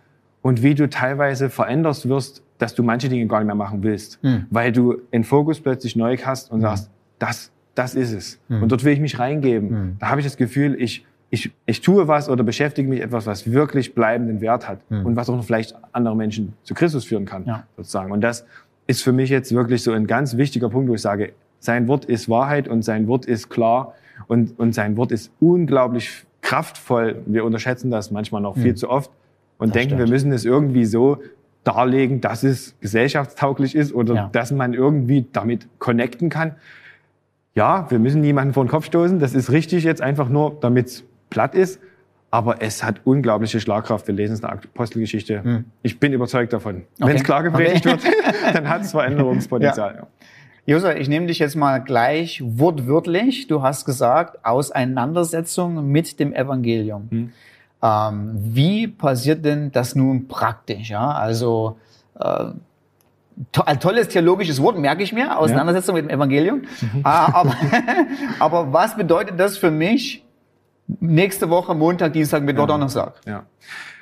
[0.43, 4.23] und wie du teilweise veränderst wirst, dass du manche Dinge gar nicht mehr machen willst,
[4.23, 4.45] mhm.
[4.51, 6.61] weil du den Fokus plötzlich neu hast und hm.
[6.61, 8.39] sagst, das das ist es.
[8.47, 8.63] Mhm.
[8.63, 9.69] Und dort will ich mich reingeben.
[9.69, 9.95] Mhm.
[9.99, 13.51] Da habe ich das Gefühl, ich, ich, ich tue was oder beschäftige mich etwas, was
[13.51, 15.05] wirklich bleibenden Wert hat mhm.
[15.05, 17.63] und was auch noch vielleicht andere Menschen zu Christus führen kann, ja.
[17.75, 18.11] sozusagen.
[18.11, 18.45] Und das
[18.85, 22.05] ist für mich jetzt wirklich so ein ganz wichtiger Punkt, wo ich sage, sein Wort
[22.05, 23.95] ist Wahrheit und sein Wort ist klar
[24.27, 27.21] und, und sein Wort ist unglaublich kraftvoll.
[27.25, 28.77] Wir unterschätzen das manchmal noch viel mhm.
[28.77, 29.09] zu oft
[29.57, 30.09] und das denken, stimmt.
[30.09, 31.19] wir müssen es irgendwie so
[31.63, 34.29] darlegen, dass es gesellschaftstauglich ist oder ja.
[34.33, 36.55] dass man irgendwie damit connecten kann
[37.55, 39.19] ja, wir müssen niemanden vor den Kopf stoßen.
[39.19, 41.79] Das ist richtig jetzt einfach nur, damit es platt ist.
[42.31, 44.07] Aber es hat unglaubliche Schlagkraft.
[44.07, 45.43] Wir lesen es in der Apostelgeschichte.
[45.43, 45.65] Hm.
[45.83, 46.83] Ich bin überzeugt davon.
[46.99, 47.09] Okay.
[47.09, 48.03] Wenn es klar gepredigt okay.
[48.03, 48.15] wird,
[48.55, 49.95] dann hat es Veränderungspotenzial.
[49.95, 50.07] Ja.
[50.65, 53.45] Josua, ich nehme dich jetzt mal gleich wortwörtlich.
[53.47, 57.07] Du hast gesagt, Auseinandersetzung mit dem Evangelium.
[57.11, 57.31] Hm.
[57.83, 60.89] Ähm, wie passiert denn das nun praktisch?
[60.89, 61.11] Ja?
[61.11, 61.77] Also
[62.19, 62.45] äh,
[63.65, 66.01] ein tolles theologisches Wort, merke ich mir, Auseinandersetzung ja.
[66.01, 66.59] mit dem Evangelium.
[66.59, 67.01] Mhm.
[67.03, 67.55] Ah, aber,
[68.39, 70.23] aber was bedeutet das für mich
[70.99, 72.67] nächste Woche, Montag, Dienstag, Mittwoch, ja.
[72.67, 73.15] Donnerstag?
[73.25, 73.45] Ja.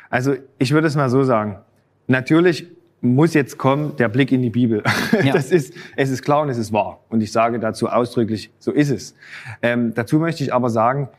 [0.10, 1.60] Also ich würde es mal so sagen.
[2.08, 2.68] Natürlich
[3.02, 4.84] muss jetzt kommen der Blick in die Bibel.
[5.24, 5.34] Ja.
[5.34, 7.00] Das ist, es ist klar und es ist wahr.
[7.10, 9.16] Und ich sage dazu ausdrücklich, so ist es.
[9.62, 11.10] Ähm, dazu möchte ich aber sagen,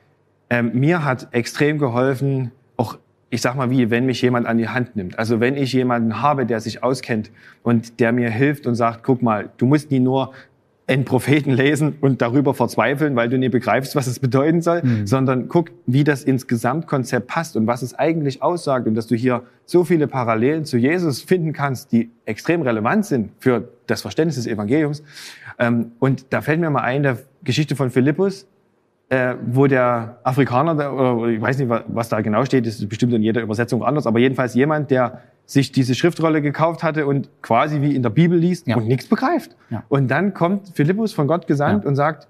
[0.50, 2.50] ähm, mir hat extrem geholfen,
[3.32, 5.18] ich sag mal, wie wenn mich jemand an die Hand nimmt.
[5.18, 7.30] Also wenn ich jemanden habe, der sich auskennt
[7.62, 10.34] und der mir hilft und sagt, guck mal, du musst nie nur
[10.86, 15.06] einen Propheten lesen und darüber verzweifeln, weil du nie begreifst, was es bedeuten soll, mhm.
[15.06, 19.14] sondern guck, wie das ins Gesamtkonzept passt und was es eigentlich aussagt und dass du
[19.14, 24.36] hier so viele Parallelen zu Jesus finden kannst, die extrem relevant sind für das Verständnis
[24.36, 25.02] des Evangeliums.
[25.58, 28.46] Ähm, und da fällt mir mal ein, der Geschichte von Philippus,
[29.12, 33.12] äh, wo der Afrikaner, der, oder ich weiß nicht, was da genau steht, ist bestimmt
[33.12, 37.82] in jeder Übersetzung anders, aber jedenfalls jemand, der sich diese Schriftrolle gekauft hatte und quasi
[37.82, 38.76] wie in der Bibel liest ja.
[38.76, 39.54] und nichts begreift.
[39.68, 39.82] Ja.
[39.90, 41.90] Und dann kommt Philippus von Gott gesandt ja.
[41.90, 42.26] und sagt,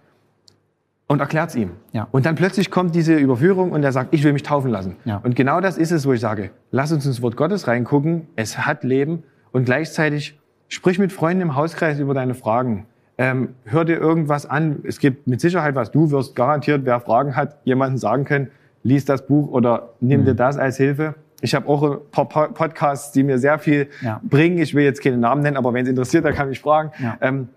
[1.07, 1.71] und erklärt es ihm.
[2.11, 4.97] Und dann plötzlich kommt diese Überführung und er sagt, ich will mich taufen lassen.
[5.23, 8.59] Und genau das ist es, wo ich sage, lass uns ins Wort Gottes reingucken, es
[8.59, 12.87] hat Leben und gleichzeitig sprich mit Freunden im Hauskreis über deine Fragen.
[13.19, 14.81] Ähm, hör dir irgendwas an.
[14.85, 15.91] Es gibt mit Sicherheit was.
[15.91, 18.51] Du wirst garantiert, wer Fragen hat, jemanden sagen können,
[18.83, 20.25] lies das Buch oder nimm mhm.
[20.27, 21.15] dir das als Hilfe.
[21.41, 24.21] Ich habe auch ein paar Podcasts, die mir sehr viel ja.
[24.23, 24.59] bringen.
[24.59, 26.93] Ich will jetzt keine Namen nennen, aber wenn es interessiert, dann kann ich fragen.
[27.03, 27.19] Ja.
[27.21, 27.49] Ähm,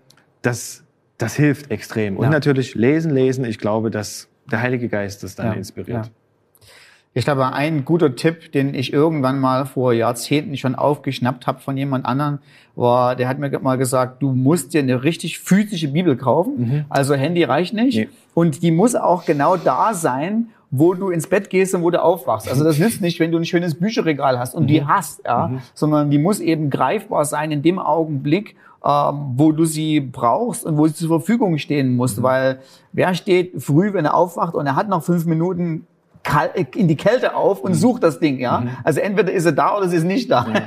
[0.42, 0.82] das,
[1.18, 2.16] das hilft extrem.
[2.16, 2.30] Und ja.
[2.30, 3.44] natürlich lesen, lesen.
[3.44, 6.10] Ich glaube, dass der Heilige Geist das dann inspiriert.
[7.16, 11.74] Ich glaube, ein guter Tipp, den ich irgendwann mal vor Jahrzehnten schon aufgeschnappt habe von
[11.74, 12.40] jemand anderem,
[12.74, 16.52] war, der hat mir mal gesagt, du musst dir eine richtig physische Bibel kaufen.
[16.58, 16.84] Mhm.
[16.90, 17.96] Also Handy reicht nicht.
[17.96, 18.08] Nee.
[18.34, 22.02] Und die muss auch genau da sein, wo du ins Bett gehst und wo du
[22.02, 22.50] aufwachst.
[22.50, 24.68] Also das nützt nicht, wenn du ein schönes Bücherregal hast und mhm.
[24.68, 25.60] die hast, ja, mhm.
[25.72, 30.76] sondern die muss eben greifbar sein in dem Augenblick, ähm, wo du sie brauchst und
[30.76, 32.18] wo sie zur Verfügung stehen muss.
[32.18, 32.22] Mhm.
[32.22, 32.58] Weil
[32.92, 35.86] wer steht früh, wenn er aufwacht und er hat noch fünf Minuten
[36.74, 37.76] in die Kälte auf und mhm.
[37.76, 38.60] sucht das Ding, ja.
[38.60, 38.70] Mhm.
[38.84, 40.46] Also entweder ist er da oder sie ist nicht da.
[40.48, 40.62] Ja,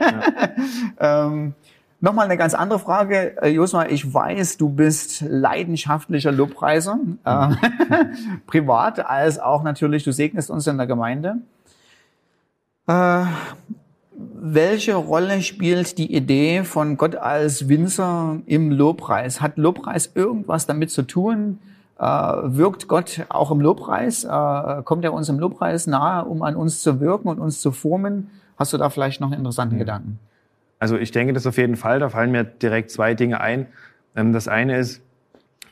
[0.99, 1.25] ja.
[1.27, 1.53] ähm,
[2.01, 3.35] Nochmal eine ganz andere Frage.
[3.41, 7.57] Äh, Josma, ich weiß, du bist leidenschaftlicher Lobpreiser, äh, mhm.
[8.47, 11.39] privat als auch natürlich, du segnest uns in der Gemeinde.
[12.87, 13.25] Äh,
[14.15, 19.41] welche Rolle spielt die Idee von Gott als Winzer im Lobpreis?
[19.41, 21.68] Hat Lobpreis irgendwas damit zu tun, Äh,
[22.03, 24.23] wirkt Gott auch im Lobpreis?
[24.23, 27.71] Äh, kommt er uns im Lobpreis nahe, um an uns zu wirken und uns zu
[27.71, 28.29] formen?
[28.57, 29.79] Hast du da vielleicht noch einen interessanten mhm.
[29.79, 30.19] Gedanken?
[30.79, 31.99] Also ich denke das auf jeden Fall.
[31.99, 33.67] Da fallen mir direkt zwei Dinge ein.
[34.15, 35.01] Ähm, das eine ist,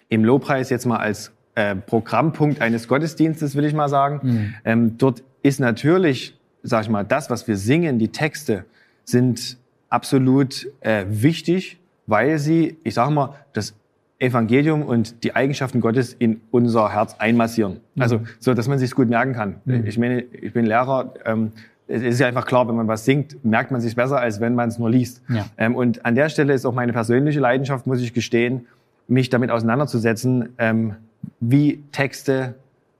[0.10, 4.54] im Lobpreis jetzt mal als äh, Programmpunkt eines Gottesdienstes, will ich mal sagen.
[4.64, 4.98] Mhm.
[4.98, 8.66] Dort ist natürlich, sag ich mal, das, was wir singen, die Texte
[9.04, 9.58] sind
[9.90, 13.74] absolut äh, wichtig, weil sie, ich sage mal, das
[14.20, 17.80] Evangelium und die Eigenschaften Gottes in unser Herz einmassieren.
[17.96, 18.02] Mhm.
[18.02, 19.58] Also so, dass man sich gut merken kann.
[19.66, 19.86] Mhm.
[19.86, 21.14] Ich meine, ich bin Lehrer.
[21.26, 21.52] Ähm,
[21.88, 24.56] es ist ja einfach klar, wenn man was singt, merkt man sich besser, als wenn
[24.56, 25.22] man es nur liest.
[25.30, 25.46] Ja.
[25.58, 28.68] Ähm, und an der Stelle ist auch meine persönliche Leidenschaft, muss ich gestehen,
[29.08, 30.96] mich damit auseinanderzusetzen, ähm,
[31.40, 32.56] wie Texte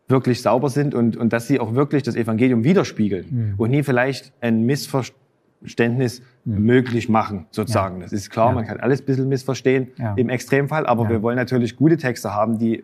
[0.08, 3.54] wirklich sauber sind und, und dass sie auch wirklich das Evangelium widerspiegeln mhm.
[3.58, 5.27] und nie vielleicht ein Missverständnis
[5.62, 6.66] Verständnis mhm.
[6.66, 7.98] möglich machen, sozusagen.
[7.98, 8.04] Ja.
[8.04, 8.56] Das ist klar, ja.
[8.56, 10.14] man kann alles ein bisschen missverstehen ja.
[10.16, 12.84] im Extremfall, aber wir wollen natürlich gute Texte haben, die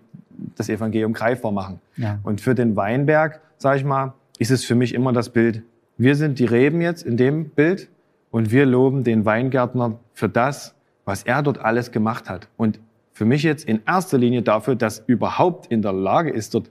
[0.55, 1.79] das Evangelium greifbar machen.
[2.23, 5.63] Und für den Weinberg, sage ich mal, ist es für mich immer das Bild,
[5.97, 7.89] wir sind die Reben jetzt in dem Bild
[8.31, 10.73] und wir loben den Weingärtner für das,
[11.05, 12.47] was er dort alles gemacht hat.
[12.57, 12.79] Und
[13.13, 16.69] für mich jetzt in erster Linie dafür, dass überhaupt in der Lage ist, dort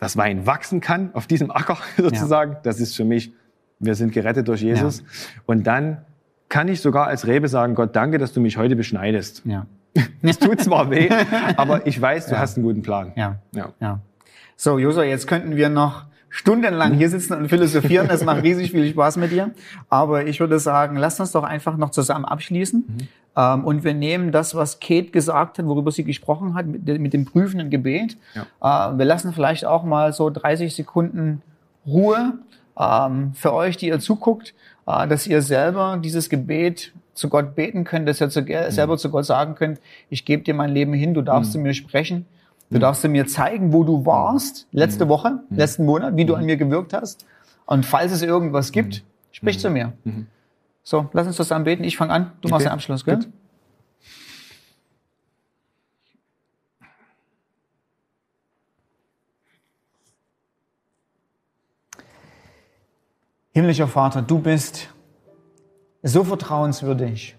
[0.00, 2.56] das Wein wachsen kann auf diesem Acker sozusagen.
[2.64, 3.32] Das ist für mich
[3.78, 5.00] wir sind gerettet durch Jesus.
[5.00, 5.04] Ja.
[5.46, 5.98] Und dann
[6.48, 9.42] kann ich sogar als Rebe sagen, Gott, danke, dass du mich heute beschneidest.
[9.44, 9.66] Ja.
[10.22, 11.08] Es tut zwar weh,
[11.56, 12.40] aber ich weiß, du ja.
[12.40, 13.12] hast einen guten Plan.
[13.14, 13.36] Ja.
[13.52, 13.72] ja.
[13.80, 14.00] ja.
[14.56, 18.08] So, Josua, jetzt könnten wir noch stundenlang hier sitzen und philosophieren.
[18.08, 19.52] Das macht riesig viel Spaß mit dir.
[19.88, 22.84] Aber ich würde sagen, lass uns doch einfach noch zusammen abschließen.
[22.86, 23.08] Mhm.
[23.36, 27.12] Ähm, und wir nehmen das, was Kate gesagt hat, worüber sie gesprochen hat, mit, mit
[27.12, 28.16] dem prüfenden Gebet.
[28.34, 28.90] Ja.
[28.92, 31.42] Äh, wir lassen vielleicht auch mal so 30 Sekunden
[31.86, 32.34] Ruhe
[32.76, 34.54] für euch, die ihr zuguckt,
[34.86, 38.70] äh, dass ihr selber dieses Gebet zu Gott beten könnt, dass ihr zu, mhm.
[38.70, 41.52] selber zu Gott sagen könnt, ich gebe dir mein Leben hin, du darfst mhm.
[41.52, 42.26] zu mir sprechen,
[42.70, 42.80] du mhm.
[42.80, 45.08] darfst zu mir zeigen, wo du warst, letzte mhm.
[45.10, 45.56] Woche, mhm.
[45.56, 47.24] letzten Monat, wie du an mir gewirkt hast.
[47.66, 49.94] Und falls es irgendwas gibt, sprich zu mir.
[50.82, 51.82] So, lass uns zusammen beten.
[51.82, 53.16] Ich fange an, du machst den Abschluss, gell?
[53.16, 53.28] Gut.
[63.54, 64.92] Himmlischer Vater, du bist
[66.02, 67.36] so vertrauenswürdig.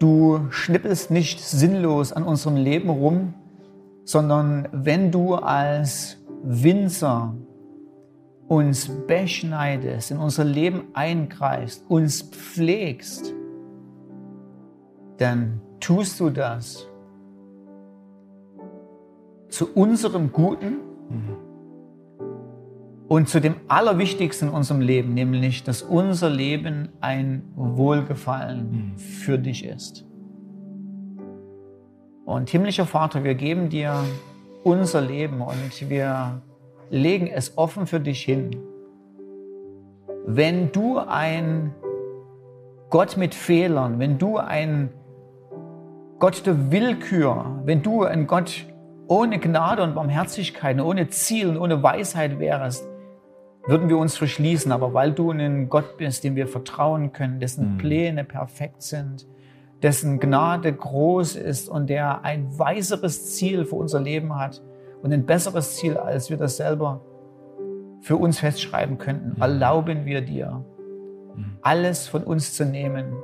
[0.00, 3.34] Du schnippelst nicht sinnlos an unserem Leben rum,
[4.02, 7.36] sondern wenn du als Winzer
[8.48, 13.32] uns beschneidest, in unser Leben eingreifst, uns pflegst,
[15.18, 16.84] dann tust du das
[19.50, 20.78] zu unserem Guten.
[21.08, 21.49] Mhm
[23.10, 29.64] und zu dem Allerwichtigsten in unserem Leben, nämlich, dass unser Leben ein Wohlgefallen für dich
[29.64, 30.06] ist.
[32.24, 34.04] Und himmlischer Vater, wir geben dir
[34.62, 36.40] unser Leben und wir
[36.88, 38.56] legen es offen für dich hin.
[40.26, 41.74] Wenn du ein
[42.90, 44.90] Gott mit Fehlern, wenn du ein
[46.20, 48.66] Gott der Willkür, wenn du ein Gott
[49.08, 52.89] ohne Gnade und Barmherzigkeit, ohne Ziel und ohne Weisheit wärst,
[53.66, 54.72] würden wir uns verschließen.
[54.72, 57.78] Aber weil du ein Gott bist, dem wir vertrauen können, dessen mhm.
[57.78, 59.26] Pläne perfekt sind,
[59.82, 64.62] dessen Gnade groß ist und der ein weiseres Ziel für unser Leben hat
[65.02, 67.00] und ein besseres Ziel, als wir das selber
[68.00, 69.42] für uns festschreiben könnten, mhm.
[69.42, 70.64] erlauben wir dir,
[71.34, 71.58] mhm.
[71.62, 73.14] alles von uns zu nehmen,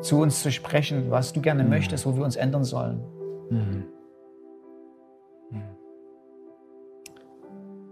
[0.00, 1.70] zu uns zu sprechen, was du gerne mhm.
[1.70, 3.02] möchtest, wo wir uns ändern sollen.
[3.50, 3.84] Mhm.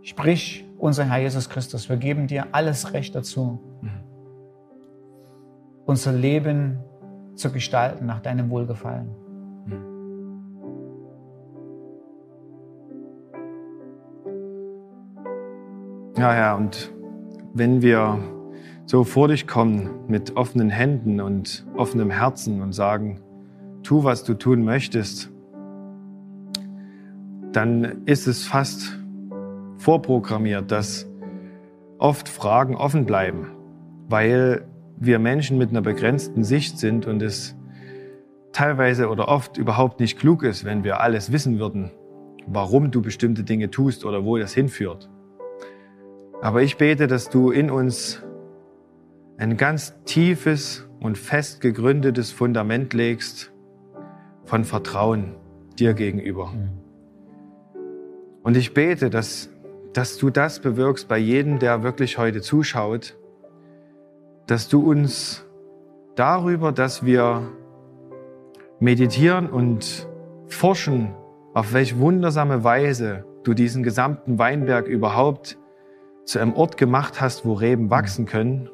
[0.02, 3.90] Sprich, unser Herr Jesus Christus, wir geben dir alles Recht dazu, mhm.
[5.86, 6.78] unser Leben
[7.34, 9.08] zu gestalten nach deinem Wohlgefallen.
[9.66, 9.96] Mhm.
[16.16, 16.92] Ja, ja, und
[17.52, 18.18] wenn wir
[18.86, 23.20] so vor dich kommen mit offenen Händen und offenem Herzen und sagen,
[23.82, 25.30] tu, was du tun möchtest,
[27.52, 28.98] dann ist es fast
[29.78, 31.08] vorprogrammiert, dass
[31.98, 33.48] oft Fragen offen bleiben,
[34.08, 34.66] weil
[34.98, 37.56] wir Menschen mit einer begrenzten Sicht sind und es
[38.52, 41.90] teilweise oder oft überhaupt nicht klug ist, wenn wir alles wissen würden,
[42.46, 45.10] warum du bestimmte Dinge tust oder wo das hinführt.
[46.40, 48.22] Aber ich bete, dass du in uns
[49.38, 53.52] ein ganz tiefes und fest gegründetes Fundament legst
[54.44, 55.34] von Vertrauen
[55.78, 56.52] dir gegenüber.
[56.52, 56.70] Mhm.
[58.42, 59.50] Und ich bete, dass
[59.96, 63.16] dass du das bewirkst bei jedem, der wirklich heute zuschaut,
[64.46, 65.46] dass du uns
[66.16, 67.48] darüber, dass wir
[68.78, 70.06] meditieren und
[70.48, 71.14] forschen,
[71.54, 75.56] auf welche wundersame Weise du diesen gesamten Weinberg überhaupt
[76.26, 78.68] zu einem Ort gemacht hast, wo Reben wachsen können,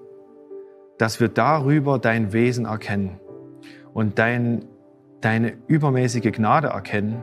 [0.99, 3.21] dass wir darüber dein Wesen erkennen
[3.95, 4.65] und dein,
[5.21, 7.23] deine übermäßige Gnade erkennen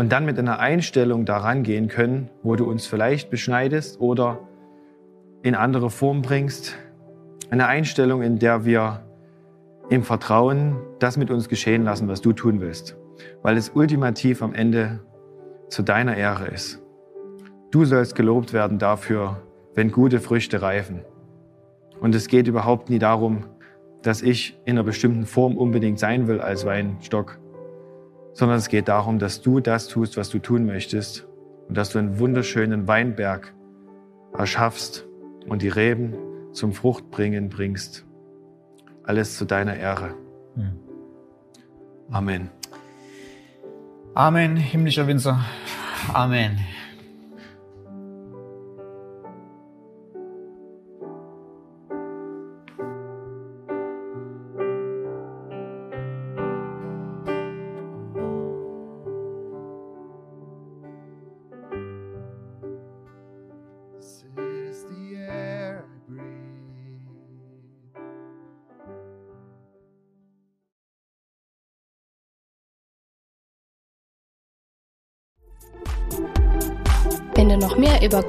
[0.00, 4.38] und dann mit einer Einstellung daran gehen können, wo du uns vielleicht beschneidest oder
[5.42, 6.78] in andere Form bringst.
[7.50, 9.02] Eine Einstellung, in der wir
[9.90, 12.96] im Vertrauen das mit uns geschehen lassen, was du tun willst,
[13.42, 15.00] weil es ultimativ am Ende
[15.68, 16.80] zu deiner Ehre ist.
[17.70, 19.42] Du sollst gelobt werden dafür,
[19.74, 21.04] wenn gute Früchte reifen.
[22.00, 23.44] Und es geht überhaupt nie darum,
[24.00, 27.38] dass ich in einer bestimmten Form unbedingt sein will als Weinstock,
[28.32, 31.26] sondern es geht darum, dass du das tust, was du tun möchtest
[31.68, 33.54] und dass du einen wunderschönen Weinberg
[34.36, 35.06] erschaffst
[35.48, 36.14] und die Reben
[36.52, 38.06] zum Fruchtbringen bringst.
[39.04, 40.14] Alles zu deiner Ehre.
[40.54, 40.78] Hm.
[42.10, 42.50] Amen.
[44.14, 45.44] Amen, himmlischer Winzer.
[46.12, 46.58] Amen.